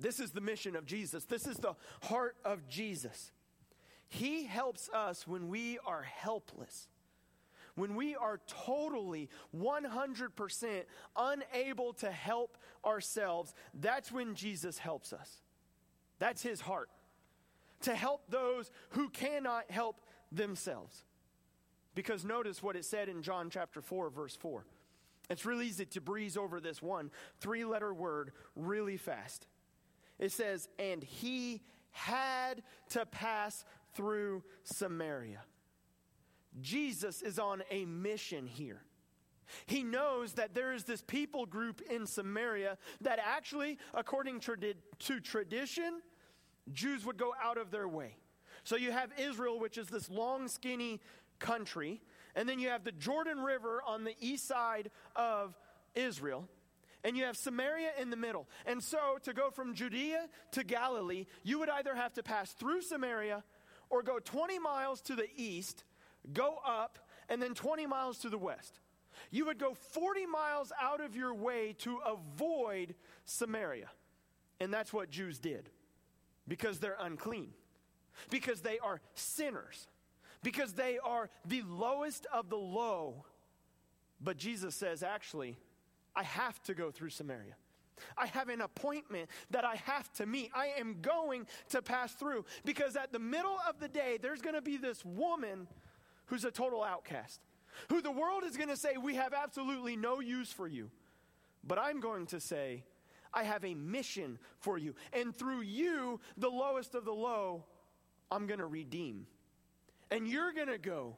[0.00, 1.24] This is the mission of Jesus.
[1.24, 3.32] This is the heart of Jesus.
[4.08, 6.88] He helps us when we are helpless
[7.76, 10.82] when we are totally 100%
[11.16, 15.42] unable to help ourselves, that's when Jesus helps us.
[16.18, 16.88] That's his heart.
[17.82, 21.04] To help those who cannot help themselves.
[21.94, 24.64] Because notice what it said in John chapter 4, verse 4.
[25.30, 29.46] It's really easy to breeze over this one three letter word really fast.
[30.18, 35.40] It says, and he had to pass through Samaria.
[36.60, 38.82] Jesus is on a mission here.
[39.66, 46.00] He knows that there is this people group in Samaria that actually, according to tradition,
[46.72, 48.16] Jews would go out of their way.
[48.62, 51.00] So you have Israel, which is this long, skinny
[51.38, 52.00] country,
[52.34, 55.54] and then you have the Jordan River on the east side of
[55.94, 56.48] Israel
[57.04, 58.48] and you have Samaria in the middle.
[58.64, 62.80] And so, to go from Judea to Galilee, you would either have to pass through
[62.82, 63.44] Samaria
[63.90, 65.84] or go 20 miles to the east,
[66.32, 68.80] go up, and then 20 miles to the west.
[69.30, 73.90] You would go 40 miles out of your way to avoid Samaria.
[74.58, 75.68] And that's what Jews did
[76.48, 77.50] because they're unclean,
[78.30, 79.88] because they are sinners,
[80.42, 83.24] because they are the lowest of the low.
[84.20, 85.56] But Jesus says, actually,
[86.16, 87.54] I have to go through Samaria.
[88.18, 90.50] I have an appointment that I have to meet.
[90.54, 94.56] I am going to pass through because at the middle of the day, there's going
[94.56, 95.68] to be this woman
[96.26, 97.40] who's a total outcast,
[97.88, 100.90] who the world is going to say, We have absolutely no use for you.
[101.66, 102.84] But I'm going to say,
[103.32, 104.94] I have a mission for you.
[105.12, 107.64] And through you, the lowest of the low,
[108.30, 109.26] I'm going to redeem.
[110.10, 111.16] And you're going to go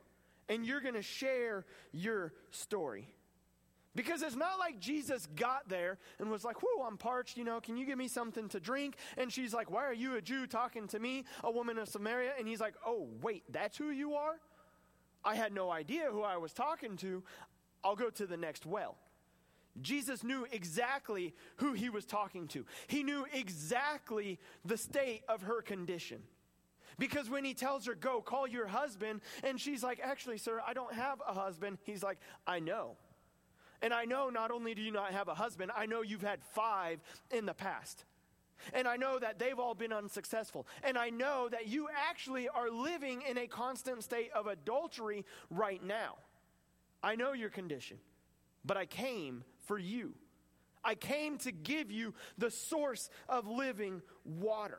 [0.48, 3.08] and you're going to share your story.
[3.96, 7.60] Because it's not like Jesus got there and was like, Whoa, I'm parched, you know,
[7.60, 8.96] can you give me something to drink?
[9.16, 12.32] And she's like, Why are you a Jew talking to me, a woman of Samaria?
[12.38, 14.38] And he's like, Oh, wait, that's who you are?
[15.24, 17.24] I had no idea who I was talking to.
[17.82, 18.96] I'll go to the next well.
[19.80, 22.66] Jesus knew exactly who he was talking to.
[22.86, 26.22] He knew exactly the state of her condition.
[26.98, 30.74] Because when he tells her, Go, call your husband, and she's like, Actually, sir, I
[30.74, 32.96] don't have a husband, he's like, I know.
[33.82, 36.42] And I know not only do you not have a husband, I know you've had
[36.42, 38.04] five in the past.
[38.72, 40.66] And I know that they've all been unsuccessful.
[40.82, 45.82] And I know that you actually are living in a constant state of adultery right
[45.82, 46.16] now.
[47.02, 47.98] I know your condition,
[48.64, 50.14] but I came for you.
[50.82, 54.78] I came to give you the source of living water.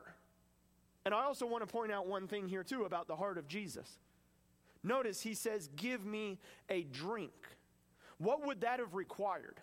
[1.04, 3.46] And I also want to point out one thing here, too, about the heart of
[3.46, 3.98] Jesus.
[4.82, 7.32] Notice he says, Give me a drink.
[8.18, 9.60] What would that have required?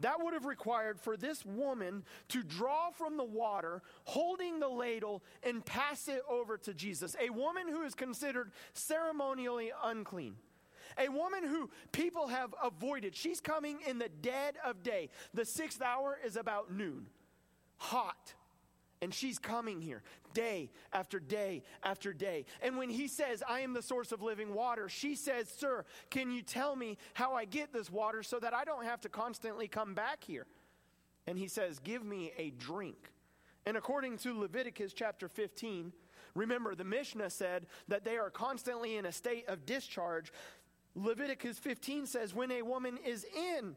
[0.00, 5.22] That would have required for this woman to draw from the water, holding the ladle,
[5.42, 7.14] and pass it over to Jesus.
[7.20, 10.36] A woman who is considered ceremonially unclean.
[10.98, 13.14] A woman who people have avoided.
[13.14, 15.10] She's coming in the dead of day.
[15.34, 17.06] The sixth hour is about noon.
[17.76, 18.34] Hot.
[19.02, 20.02] And she's coming here
[20.34, 22.44] day after day after day.
[22.62, 26.30] And when he says, I am the source of living water, she says, Sir, can
[26.30, 29.68] you tell me how I get this water so that I don't have to constantly
[29.68, 30.46] come back here?
[31.26, 33.10] And he says, Give me a drink.
[33.64, 35.92] And according to Leviticus chapter 15,
[36.34, 40.32] remember the Mishnah said that they are constantly in a state of discharge.
[40.94, 43.76] Leviticus 15 says, When a woman is in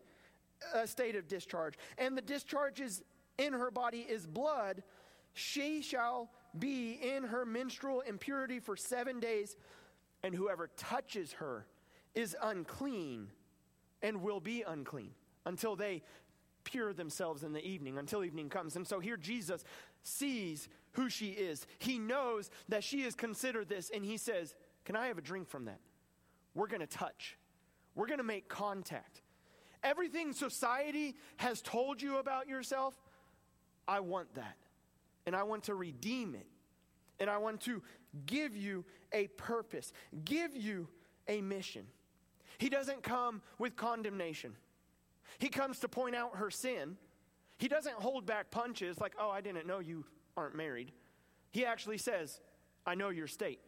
[0.73, 3.03] a state of discharge, and the discharge is
[3.37, 4.83] in her body is blood,
[5.33, 9.55] she shall be in her menstrual impurity for seven days,
[10.23, 11.65] and whoever touches her
[12.13, 13.29] is unclean
[14.01, 15.11] and will be unclean
[15.45, 16.03] until they
[16.63, 18.75] pure themselves in the evening, until evening comes.
[18.75, 19.63] And so here Jesus
[20.03, 21.65] sees who she is.
[21.79, 24.53] He knows that she is considered this, and he says,
[24.85, 25.79] Can I have a drink from that?
[26.53, 27.37] We're going to touch,
[27.95, 29.21] we're going to make contact.
[29.83, 32.95] Everything society has told you about yourself,
[33.85, 34.55] I want that
[35.25, 36.47] and I want to redeem it.
[37.19, 37.81] And I want to
[38.25, 39.93] give you a purpose,
[40.25, 40.87] give you
[41.27, 41.85] a mission.
[42.57, 44.55] He doesn't come with condemnation.
[45.39, 46.97] He comes to point out her sin.
[47.57, 50.05] He doesn't hold back punches like, oh, I didn't know you
[50.35, 50.91] aren't married.
[51.51, 52.39] He actually says,
[52.85, 53.59] I know your state.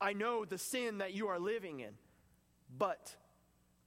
[0.00, 1.90] I know the sin that you are living in.
[2.76, 3.14] But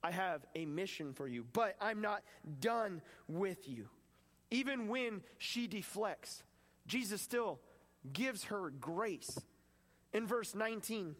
[0.02, 1.44] I have a mission for you.
[1.52, 2.22] But I'm not
[2.60, 3.88] done with you.
[4.50, 6.42] Even when she deflects,
[6.86, 7.60] Jesus still
[8.12, 9.38] gives her grace.
[10.12, 11.16] In verse 19,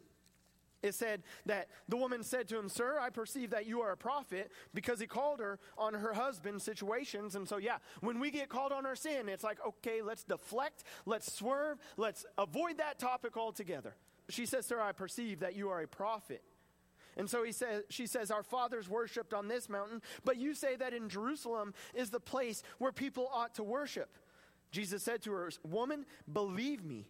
[0.84, 3.96] it said that the woman said to him, Sir, I perceive that you are a
[3.96, 7.34] prophet because he called her on her husband's situations.
[7.34, 10.84] And so, yeah, when we get called on our sin, it's like, okay, let's deflect,
[11.06, 13.96] let's swerve, let's avoid that topic altogether.
[14.28, 16.42] She says, Sir, I perceive that you are a prophet.
[17.16, 20.76] And so he says, she says, Our fathers worshiped on this mountain, but you say
[20.76, 24.10] that in Jerusalem is the place where people ought to worship.
[24.74, 27.06] Jesus said to her, Woman, believe me.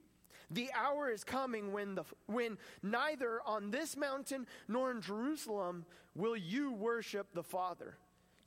[0.51, 6.37] The hour is coming when, the, when neither on this mountain nor in Jerusalem will
[6.37, 7.97] you worship the Father.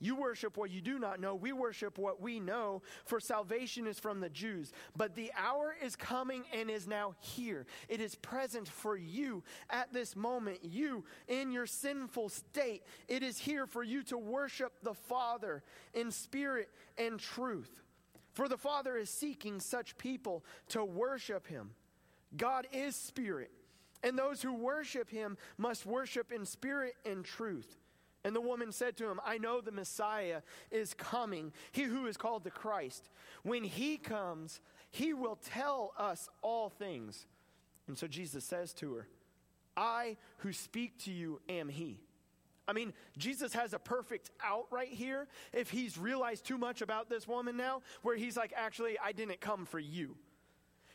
[0.00, 1.34] You worship what you do not know.
[1.34, 4.72] We worship what we know, for salvation is from the Jews.
[4.96, 7.66] But the hour is coming and is now here.
[7.88, 10.60] It is present for you at this moment.
[10.62, 15.64] You, in your sinful state, it is here for you to worship the Father
[15.94, 17.82] in spirit and truth.
[18.38, 21.70] For the Father is seeking such people to worship him.
[22.36, 23.50] God is spirit,
[24.04, 27.80] and those who worship him must worship in spirit and truth.
[28.22, 32.16] And the woman said to him, I know the Messiah is coming, he who is
[32.16, 33.08] called the Christ.
[33.42, 34.60] When he comes,
[34.92, 37.26] he will tell us all things.
[37.88, 39.08] And so Jesus says to her,
[39.76, 41.98] I who speak to you am he.
[42.68, 47.08] I mean, Jesus has a perfect out right here if he's realized too much about
[47.08, 50.16] this woman now, where he's like, actually, I didn't come for you.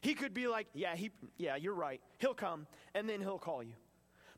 [0.02, 2.00] He could be like, yeah, he, yeah, you're right.
[2.20, 3.74] He'll come, and then he'll call you.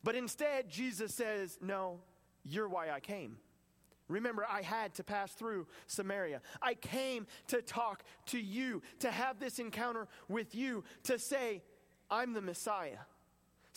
[0.02, 2.00] But instead, Jesus says, no,
[2.44, 3.38] you're why I came.
[4.08, 6.42] Remember, I had to pass through Samaria.
[6.62, 11.64] I came to talk to you, to have this encounter with you, to say,
[12.10, 13.00] I'm the Messiah.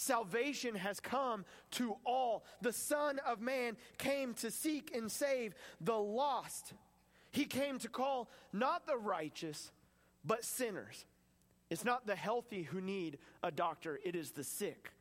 [0.01, 2.45] Salvation has come to all.
[2.63, 6.73] The Son of Man came to seek and save the lost.
[7.33, 9.73] He came to call not the righteous,
[10.25, 11.05] but sinners.
[11.69, 14.93] It's not the healthy who need a doctor, it is the sick.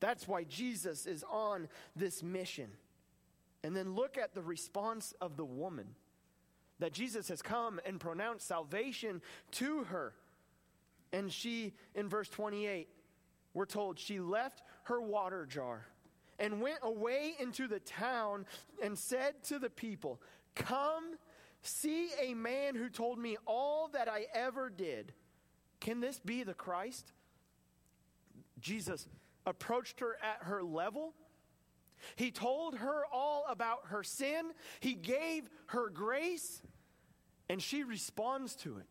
[0.00, 2.70] That's why Jesus is on this mission.
[3.62, 5.94] And then look at the response of the woman
[6.80, 9.22] that Jesus has come and pronounced salvation
[9.52, 10.14] to her.
[11.12, 12.88] And she, in verse 28,
[13.56, 15.86] we're told she left her water jar
[16.38, 18.44] and went away into the town
[18.82, 20.20] and said to the people,
[20.54, 21.16] Come,
[21.62, 25.14] see a man who told me all that I ever did.
[25.80, 27.12] Can this be the Christ?
[28.60, 29.08] Jesus
[29.46, 31.14] approached her at her level
[32.14, 36.60] he told her all about her sin, he gave her grace,
[37.48, 38.86] and she responds to it.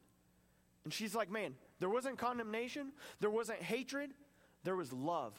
[0.84, 4.12] And she's like, man, there wasn't condemnation, there wasn't hatred,
[4.66, 5.34] there was love,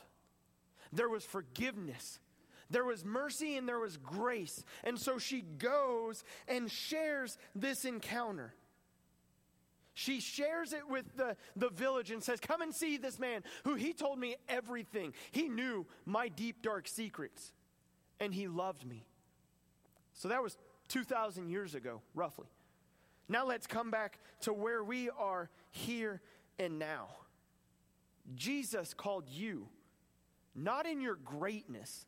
[0.93, 2.19] there was forgiveness.
[2.69, 4.65] There was mercy and there was grace.
[4.83, 8.55] And so she goes and shares this encounter.
[9.95, 13.75] She shares it with the, the village and says, Come and see this man who
[13.77, 15.15] he told me everything.
[15.31, 17.53] He knew my deep, dark secrets
[18.21, 19.07] and he loved me.
[20.13, 20.57] So that was
[20.89, 22.49] 2,000 years ago, roughly.
[23.29, 26.21] Now let's come back to where we are here
[26.59, 27.09] and now.
[28.35, 29.69] Jesus called you,
[30.55, 32.07] not in your greatness,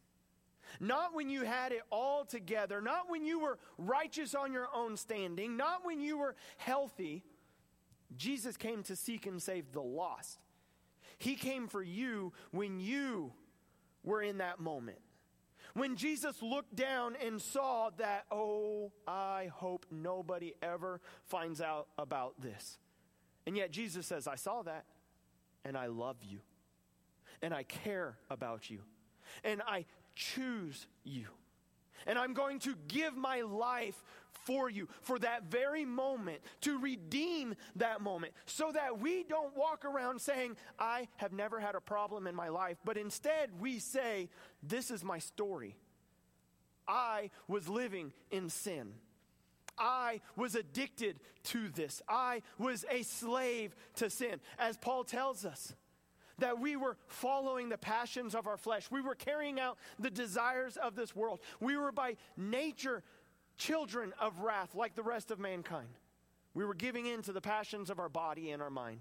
[0.80, 4.96] not when you had it all together, not when you were righteous on your own
[4.96, 7.24] standing, not when you were healthy.
[8.16, 10.38] Jesus came to seek and save the lost.
[11.18, 13.32] He came for you when you
[14.04, 14.98] were in that moment.
[15.74, 22.40] When Jesus looked down and saw that, oh, I hope nobody ever finds out about
[22.40, 22.78] this.
[23.46, 24.84] And yet Jesus says, I saw that
[25.64, 26.40] and I love you
[27.42, 28.80] and I care about you
[29.44, 29.84] and I
[30.14, 31.26] choose you.
[32.06, 34.02] And I'm going to give my life
[34.44, 39.84] for you for that very moment, to redeem that moment, so that we don't walk
[39.84, 44.30] around saying, I have never had a problem in my life, but instead we say,
[44.62, 45.76] This is my story.
[46.86, 48.94] I was living in sin.
[49.78, 52.02] I was addicted to this.
[52.08, 54.40] I was a slave to sin.
[54.58, 55.74] As Paul tells us,
[56.38, 58.90] that we were following the passions of our flesh.
[58.90, 61.40] We were carrying out the desires of this world.
[61.60, 63.02] We were by nature
[63.56, 65.88] children of wrath like the rest of mankind.
[66.54, 69.00] We were giving in to the passions of our body and our mind.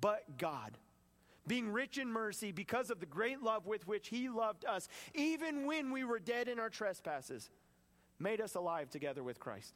[0.00, 0.76] But God,
[1.46, 5.66] being rich in mercy because of the great love with which He loved us, even
[5.66, 7.50] when we were dead in our trespasses,
[8.20, 9.74] made us alive together with Christ.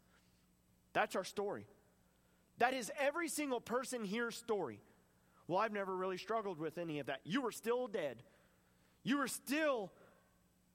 [0.92, 1.66] That's our story.
[2.59, 4.80] That is every single person here's story.
[5.49, 7.20] Well, I've never really struggled with any of that.
[7.24, 8.22] You were still dead.
[9.03, 9.90] You were still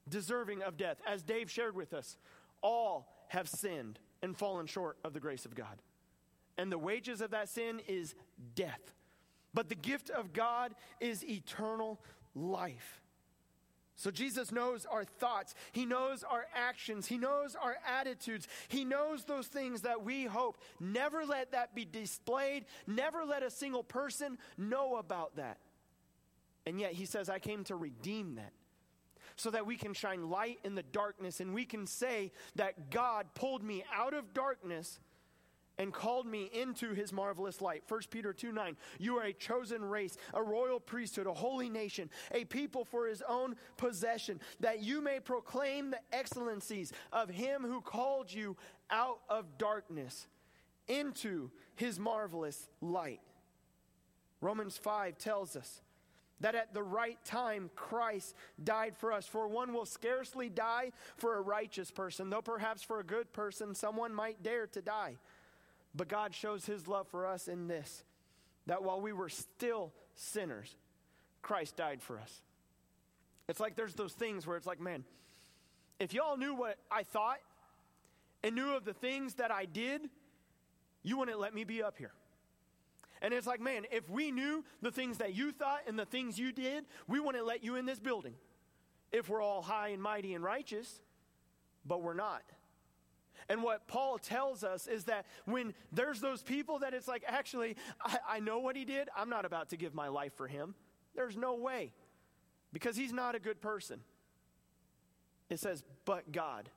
[0.08, 2.16] deserving of death, as Dave shared with us
[2.62, 5.82] all have sinned and fallen short of the grace of God.
[6.58, 8.14] And the wages of that sin is
[8.54, 8.94] death.
[9.54, 12.00] But the gift of God is eternal
[12.34, 13.00] life.
[14.00, 15.54] So Jesus knows our thoughts.
[15.72, 17.06] He knows our actions.
[17.06, 18.48] He knows our attitudes.
[18.68, 20.56] He knows those things that we hope.
[20.80, 22.64] Never let that be displayed.
[22.86, 25.58] Never let a single person know about that.
[26.64, 28.54] And yet he says, I came to redeem that
[29.36, 33.26] so that we can shine light in the darkness and we can say that God
[33.34, 34.98] pulled me out of darkness
[35.80, 37.82] and called me into his marvelous light.
[37.88, 38.76] 1 Peter 2 9.
[38.98, 43.22] You are a chosen race, a royal priesthood, a holy nation, a people for his
[43.26, 48.58] own possession, that you may proclaim the excellencies of him who called you
[48.90, 50.26] out of darkness
[50.86, 53.22] into his marvelous light.
[54.42, 55.80] Romans 5 tells us
[56.40, 59.26] that at the right time Christ died for us.
[59.26, 63.74] For one will scarcely die for a righteous person, though perhaps for a good person
[63.74, 65.16] someone might dare to die.
[65.94, 68.04] But God shows his love for us in this
[68.66, 70.76] that while we were still sinners,
[71.42, 72.42] Christ died for us.
[73.48, 75.04] It's like there's those things where it's like, man,
[75.98, 77.38] if y'all knew what I thought
[78.44, 80.02] and knew of the things that I did,
[81.02, 82.12] you wouldn't let me be up here.
[83.22, 86.38] And it's like, man, if we knew the things that you thought and the things
[86.38, 88.34] you did, we wouldn't let you in this building.
[89.12, 91.00] If we're all high and mighty and righteous,
[91.84, 92.42] but we're not.
[93.48, 97.76] And what Paul tells us is that when there's those people that it's like, actually,
[98.04, 100.74] I, I, know what he did, I'm not about to give my life for him.
[101.14, 101.92] There's no way.
[102.72, 104.00] Because he's not a good person.
[105.48, 106.68] It says, but God.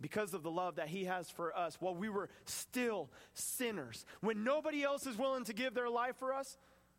[0.00, 4.44] Because of the love that he has for us, while we were still sinners, when
[4.44, 6.56] nobody else is willing to give their life for us,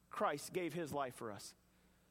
[0.09, 1.53] Christ gave his life for us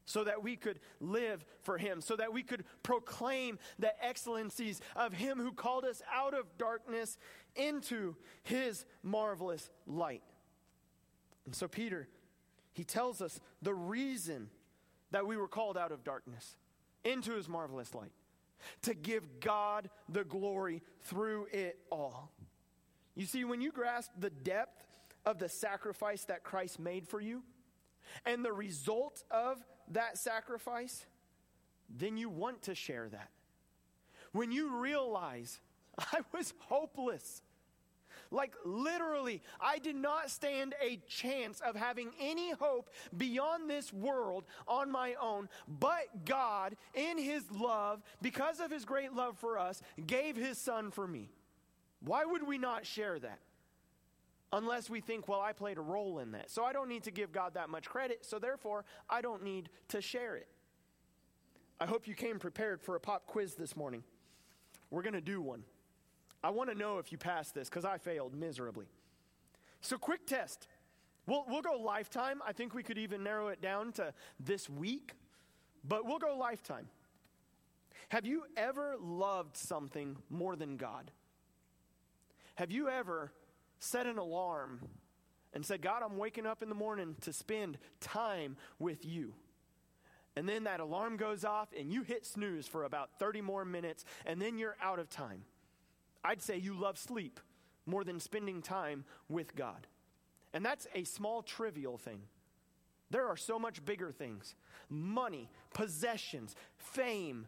[0.09, 5.13] so that we could live for Him, so that we could proclaim the excellencies of
[5.13, 7.19] Him who called us out of darkness
[7.55, 10.23] into His marvelous light.
[11.45, 12.09] And so, Peter,
[12.73, 14.49] he tells us the reason
[15.11, 16.57] that we were called out of darkness
[17.05, 18.13] into His marvelous light
[18.83, 22.33] to give God the glory through it all.
[23.15, 24.87] You see, when you grasp the depth
[25.27, 27.43] of the sacrifice that Christ made for you,
[28.25, 31.07] and the result of that sacrifice,
[31.89, 33.31] then you want to share that.
[34.33, 35.61] When you realize
[35.99, 37.43] I was hopeless,
[38.31, 44.45] like literally, I did not stand a chance of having any hope beyond this world
[44.67, 49.83] on my own, but God, in His love, because of His great love for us,
[50.07, 51.31] gave His Son for me.
[52.01, 53.39] Why would we not share that?
[54.53, 56.51] Unless we think, well, I played a role in that.
[56.51, 59.69] So I don't need to give God that much credit, so therefore I don't need
[59.89, 60.49] to share it.
[61.81, 64.03] I hope you came prepared for a pop quiz this morning.
[64.91, 65.65] We're going to do one.
[66.43, 68.87] I want to know if you passed this because I failed miserably.
[69.81, 70.67] So, quick test.
[71.27, 72.41] We'll, we'll go lifetime.
[72.47, 75.13] I think we could even narrow it down to this week,
[75.87, 76.89] but we'll go lifetime.
[78.09, 81.11] Have you ever loved something more than God?
[82.55, 83.31] Have you ever
[83.79, 84.81] set an alarm
[85.55, 89.35] and said, God, I'm waking up in the morning to spend time with you.
[90.37, 94.05] And then that alarm goes off and you hit snooze for about 30 more minutes
[94.25, 95.43] and then you're out of time.
[96.23, 97.41] I'd say you love sleep
[97.87, 99.87] more than spending time with God.
[100.53, 102.21] And that's a small, trivial thing.
[103.11, 104.55] There are so much bigger things
[104.91, 107.47] money, possessions, fame.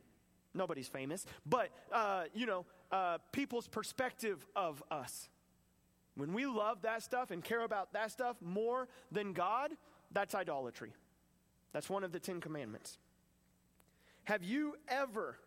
[0.52, 5.28] Nobody's famous, but, uh, you know, uh, people's perspective of us.
[6.20, 9.72] When we love that stuff and care about that stuff more than God,
[10.12, 10.92] that's idolatry.
[11.72, 12.98] That's one of the Ten Commandments.
[14.24, 15.38] Have you ever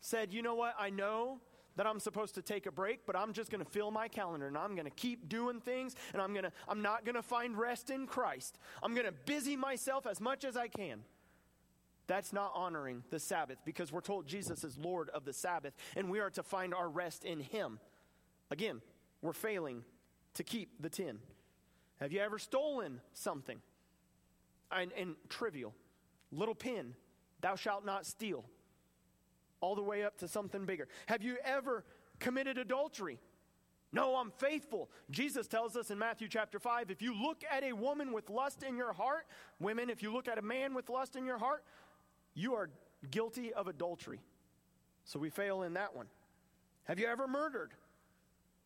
[0.00, 1.38] said, you know what, I know
[1.76, 4.46] that I'm supposed to take a break, but I'm just going to fill my calendar
[4.46, 7.22] and I'm going to keep doing things and I'm going to I'm not going to
[7.22, 8.58] find rest in Christ.
[8.82, 11.00] I'm going to busy myself as much as I can.
[12.06, 16.10] That's not honoring the Sabbath because we're told Jesus is Lord of the Sabbath and
[16.10, 17.78] we are to find our rest in him.
[18.50, 18.82] Again,
[19.24, 19.82] we're failing
[20.34, 21.18] to keep the 10.
[21.98, 23.58] Have you ever stolen something?
[24.70, 25.74] And, and trivial,
[26.30, 26.94] little pin,
[27.40, 28.44] thou shalt not steal,
[29.60, 30.88] all the way up to something bigger.
[31.06, 31.84] Have you ever
[32.18, 33.18] committed adultery?
[33.92, 34.90] No, I'm faithful.
[35.10, 38.62] Jesus tells us in Matthew chapter 5 if you look at a woman with lust
[38.62, 39.26] in your heart,
[39.58, 41.64] women, if you look at a man with lust in your heart,
[42.34, 42.68] you are
[43.10, 44.20] guilty of adultery.
[45.04, 46.06] So we fail in that one.
[46.84, 47.72] Have you ever murdered?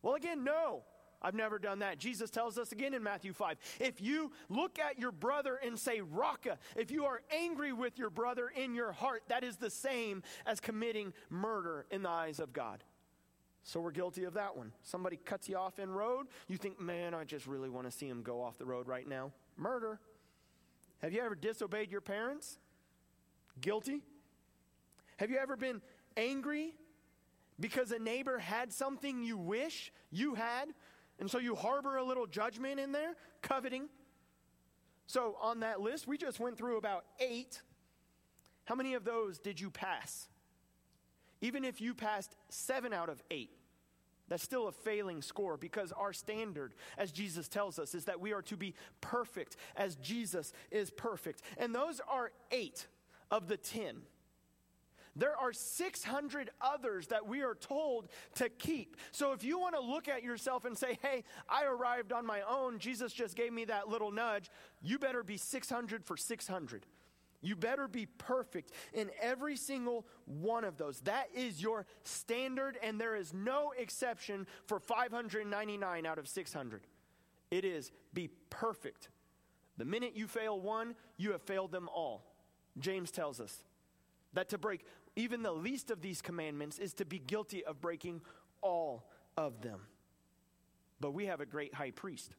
[0.01, 0.83] Well, again, no.
[1.21, 1.97] I've never done that.
[1.97, 6.01] Jesus tells us again in Matthew 5 if you look at your brother and say,
[6.01, 10.23] Raca, if you are angry with your brother in your heart, that is the same
[10.45, 12.83] as committing murder in the eyes of God.
[13.63, 14.71] So we're guilty of that one.
[14.83, 18.07] Somebody cuts you off in road, you think, man, I just really want to see
[18.07, 19.31] him go off the road right now.
[19.57, 19.99] Murder.
[21.01, 22.59] Have you ever disobeyed your parents?
[23.59, 24.01] Guilty.
[25.17, 25.81] Have you ever been
[26.15, 26.73] angry
[27.59, 30.69] because a neighbor had something you wish you had,
[31.19, 33.89] and so you harbor a little judgment in there, coveting.
[35.07, 37.61] So, on that list, we just went through about eight.
[38.65, 40.27] How many of those did you pass?
[41.41, 43.49] Even if you passed seven out of eight,
[44.27, 48.31] that's still a failing score because our standard, as Jesus tells us, is that we
[48.31, 51.41] are to be perfect as Jesus is perfect.
[51.57, 52.85] And those are eight
[53.31, 54.03] of the ten.
[55.19, 58.95] There are 600 others that we are told to keep.
[59.11, 62.41] So if you want to look at yourself and say, hey, I arrived on my
[62.49, 64.49] own, Jesus just gave me that little nudge,
[64.81, 66.85] you better be 600 for 600.
[67.41, 71.01] You better be perfect in every single one of those.
[71.01, 76.87] That is your standard, and there is no exception for 599 out of 600.
[77.51, 79.09] It is be perfect.
[79.75, 82.23] The minute you fail one, you have failed them all.
[82.77, 83.63] James tells us
[84.33, 84.85] that to break
[85.15, 88.21] even the least of these commandments is to be guilty of breaking
[88.61, 89.07] all
[89.37, 89.81] of them.
[90.99, 92.35] But we have a great high priest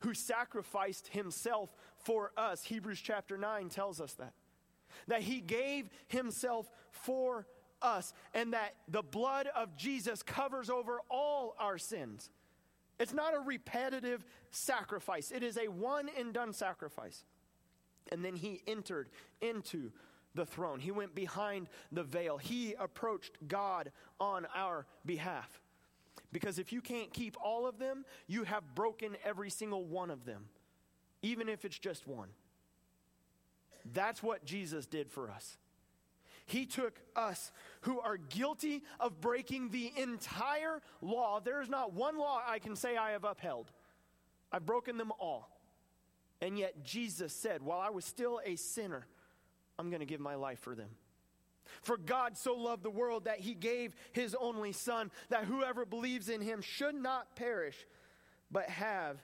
[0.00, 2.64] who sacrificed himself for us.
[2.64, 4.32] Hebrews chapter 9 tells us that.
[5.06, 7.46] That he gave himself for
[7.80, 12.30] us, and that the blood of Jesus covers over all our sins.
[12.98, 17.24] It's not a repetitive sacrifice, it is a one and done sacrifice.
[18.10, 19.10] And then he entered
[19.40, 19.92] into
[20.38, 20.78] the throne.
[20.78, 22.38] He went behind the veil.
[22.38, 25.60] He approached God on our behalf.
[26.32, 30.24] Because if you can't keep all of them, you have broken every single one of
[30.24, 30.44] them,
[31.22, 32.28] even if it's just one.
[33.92, 35.58] That's what Jesus did for us.
[36.46, 41.40] He took us who are guilty of breaking the entire law.
[41.40, 43.72] There is not one law I can say I have upheld.
[44.52, 45.50] I've broken them all.
[46.40, 49.06] And yet Jesus said, while I was still a sinner,
[49.78, 50.90] I'm going to give my life for them.
[51.82, 56.28] For God so loved the world that he gave his only Son, that whoever believes
[56.28, 57.86] in him should not perish,
[58.50, 59.18] but have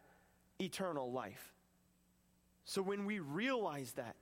[0.60, 1.52] eternal life.
[2.64, 4.16] So when we realize that,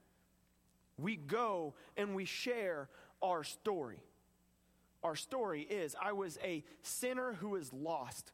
[0.98, 2.88] we go and we share
[3.22, 4.02] our story.
[5.02, 8.32] Our story is I was a sinner who was lost,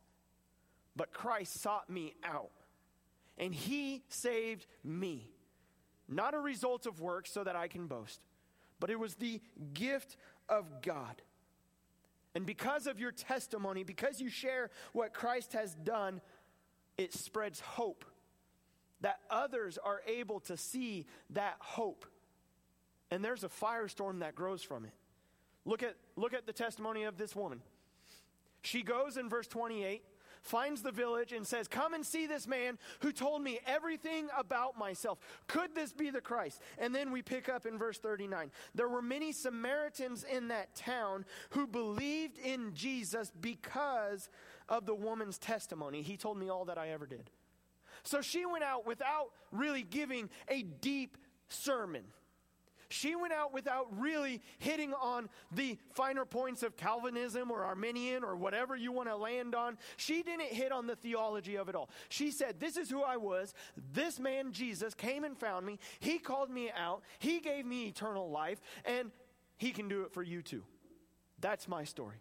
[0.96, 2.50] but Christ sought me out,
[3.38, 5.30] and he saved me.
[6.08, 8.20] Not a result of works so that I can boast
[8.80, 9.40] but it was the
[9.74, 10.16] gift
[10.48, 11.22] of God.
[12.34, 16.20] And because of your testimony, because you share what Christ has done,
[16.96, 18.04] it spreads hope
[19.00, 22.04] that others are able to see that hope.
[23.10, 24.92] And there's a firestorm that grows from it.
[25.64, 27.60] Look at, look at the testimony of this woman.
[28.62, 30.02] She goes in verse 28
[30.42, 34.78] finds the village and says, Come and see this man who told me everything about
[34.78, 35.18] myself.
[35.46, 36.60] Could this be the Christ?
[36.78, 38.50] And then we pick up in verse 39.
[38.74, 44.28] There were many Samaritans in that town who believed in Jesus because
[44.68, 46.02] of the woman's testimony.
[46.02, 47.30] He told me all that I ever did.
[48.02, 51.16] So she went out without really giving a deep
[51.48, 52.04] sermon.
[52.88, 58.34] She went out without really hitting on the finer points of Calvinism or Arminian or
[58.36, 59.76] whatever you want to land on.
[59.96, 61.90] She didn't hit on the theology of it all.
[62.08, 63.52] She said, This is who I was.
[63.92, 65.78] This man, Jesus, came and found me.
[66.00, 67.02] He called me out.
[67.18, 69.10] He gave me eternal life, and
[69.58, 70.62] he can do it for you too.
[71.40, 72.16] That's my story.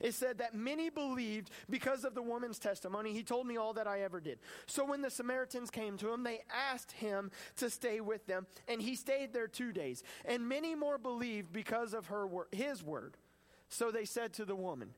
[0.00, 3.12] It said that many believed because of the woman's testimony.
[3.12, 4.38] He told me all that I ever did.
[4.66, 6.40] So when the Samaritans came to him, they
[6.70, 10.02] asked him to stay with them, and he stayed there two days.
[10.24, 13.16] And many more believed because of her his word.
[13.68, 14.90] So they said to the woman,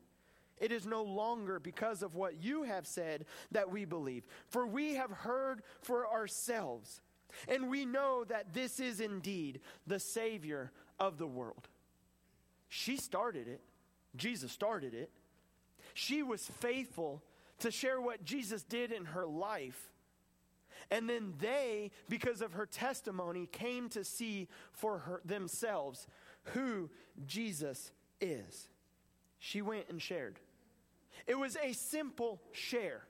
[0.58, 4.94] it is no longer because of what you have said that we believe, for we
[4.94, 7.00] have heard for ourselves,
[7.48, 10.70] and we know that this is indeed the Savior
[11.00, 11.68] of the world.
[12.68, 13.60] She started it.
[14.16, 15.10] Jesus started it.
[15.94, 17.22] She was faithful
[17.60, 19.90] to share what Jesus did in her life.
[20.90, 26.06] And then they, because of her testimony, came to see for her, themselves
[26.52, 26.90] who
[27.26, 28.68] Jesus is.
[29.38, 30.38] She went and shared.
[31.26, 33.02] It was a simple share.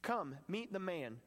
[0.00, 1.18] Come, meet the man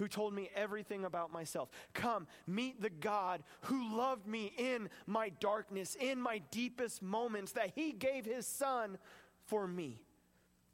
[0.00, 1.68] who told me everything about myself.
[1.92, 7.72] Come, meet the God who loved me in my darkness, in my deepest moments, that
[7.74, 8.96] He gave His Son
[9.44, 10.00] for me.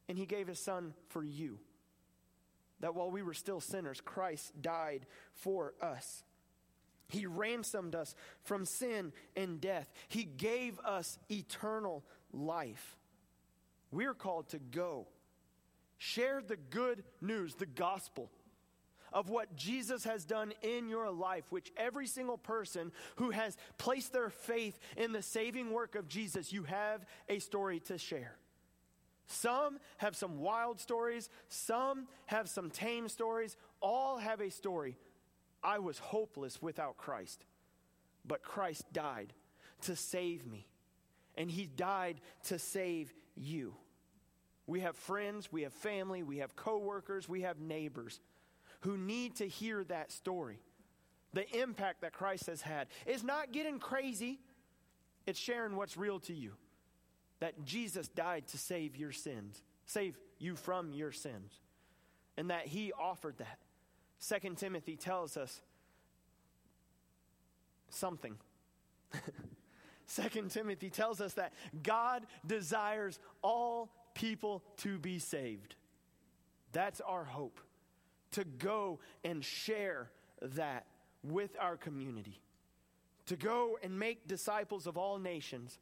[0.09, 1.59] And He gave His Son for you.
[2.79, 6.23] That while we were still sinners, Christ died for us.
[7.09, 8.15] He ransomed us
[8.45, 9.93] from sin and death.
[10.07, 12.97] He gave us eternal life.
[13.91, 15.09] We're called to go.
[15.99, 18.31] Share the good news, the gospel
[19.17, 24.13] of what Jesus has done in your life, which every single person who has placed
[24.13, 28.37] their faith in the saving work of Jesus, you have a story to share.
[29.27, 34.99] Some have some wild stories, some have some tame stories, all have a story.
[35.65, 37.43] I was hopeless without Christ.
[38.27, 39.33] but Christ died
[39.83, 40.67] to save me.
[41.37, 43.75] And he died to save you.
[44.67, 48.21] We have friends, we have family, we have coworkers, we have neighbors
[48.87, 50.61] who need to hear that story.
[51.33, 52.87] The impact that Christ has had.
[53.05, 54.39] It's not getting crazy,
[55.27, 56.53] it's sharing what's real to you.
[57.41, 61.53] That Jesus died to save your sins, save you from your sins,
[62.37, 63.59] and that he offered that.
[64.21, 65.61] Second Timothy tells us
[67.91, 68.37] something.
[70.07, 75.75] Second Timothy tells us that God desires all people to be saved.
[76.73, 77.61] That's our hope.
[78.37, 80.11] To go and share
[80.43, 80.85] that
[81.23, 82.39] with our community.
[83.29, 85.79] To go and make disciples of all nations,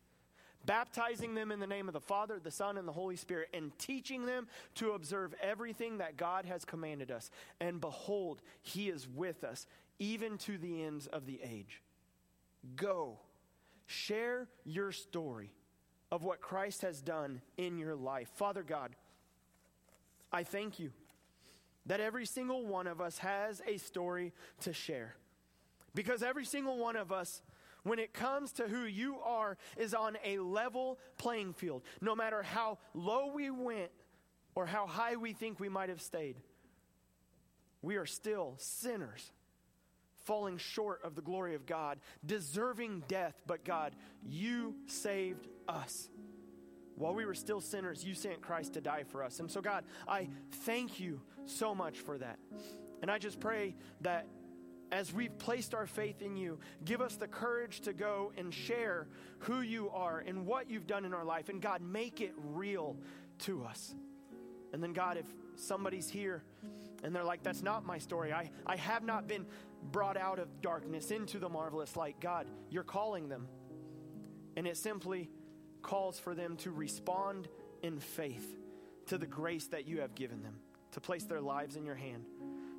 [0.64, 3.76] baptizing them in the name of the Father, the Son, and the Holy Spirit, and
[3.80, 4.46] teaching them
[4.76, 7.28] to observe everything that God has commanded us.
[7.60, 9.66] And behold, He is with us,
[9.98, 11.82] even to the ends of the age.
[12.76, 13.18] Go,
[13.86, 15.50] share your story
[16.12, 18.30] of what Christ has done in your life.
[18.36, 18.94] Father God,
[20.30, 20.92] I thank you
[21.86, 25.16] that every single one of us has a story to share.
[25.94, 27.42] Because every single one of us,
[27.82, 31.82] when it comes to who you are, is on a level playing field.
[32.00, 33.90] No matter how low we went
[34.54, 36.36] or how high we think we might have stayed,
[37.82, 39.30] we are still sinners
[40.24, 43.94] falling short of the glory of God, deserving death, but God,
[44.26, 46.08] you saved us.
[46.96, 49.40] While we were still sinners, you sent Christ to die for us.
[49.40, 52.38] And so, God, I thank you so much for that.
[53.02, 54.26] And I just pray that
[54.92, 59.08] as we've placed our faith in you, give us the courage to go and share
[59.40, 61.48] who you are and what you've done in our life.
[61.48, 62.96] And God, make it real
[63.40, 63.94] to us.
[64.72, 65.26] And then, God, if
[65.56, 66.44] somebody's here
[67.02, 69.46] and they're like, that's not my story, I, I have not been
[69.90, 72.16] brought out of darkness into the marvelous light.
[72.20, 73.48] God, you're calling them.
[74.56, 75.28] And it simply
[75.84, 77.46] calls for them to respond
[77.82, 78.58] in faith
[79.06, 80.56] to the grace that you have given them,
[80.92, 82.24] to place their lives in your hand.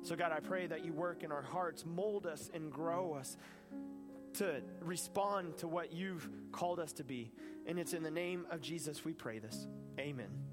[0.02, 3.36] So, God, I pray that you work in our hearts, mold us, and grow us
[4.34, 7.32] to respond to what you've called us to be.
[7.66, 9.66] And it's in the name of Jesus we pray this.
[9.98, 10.45] Amen.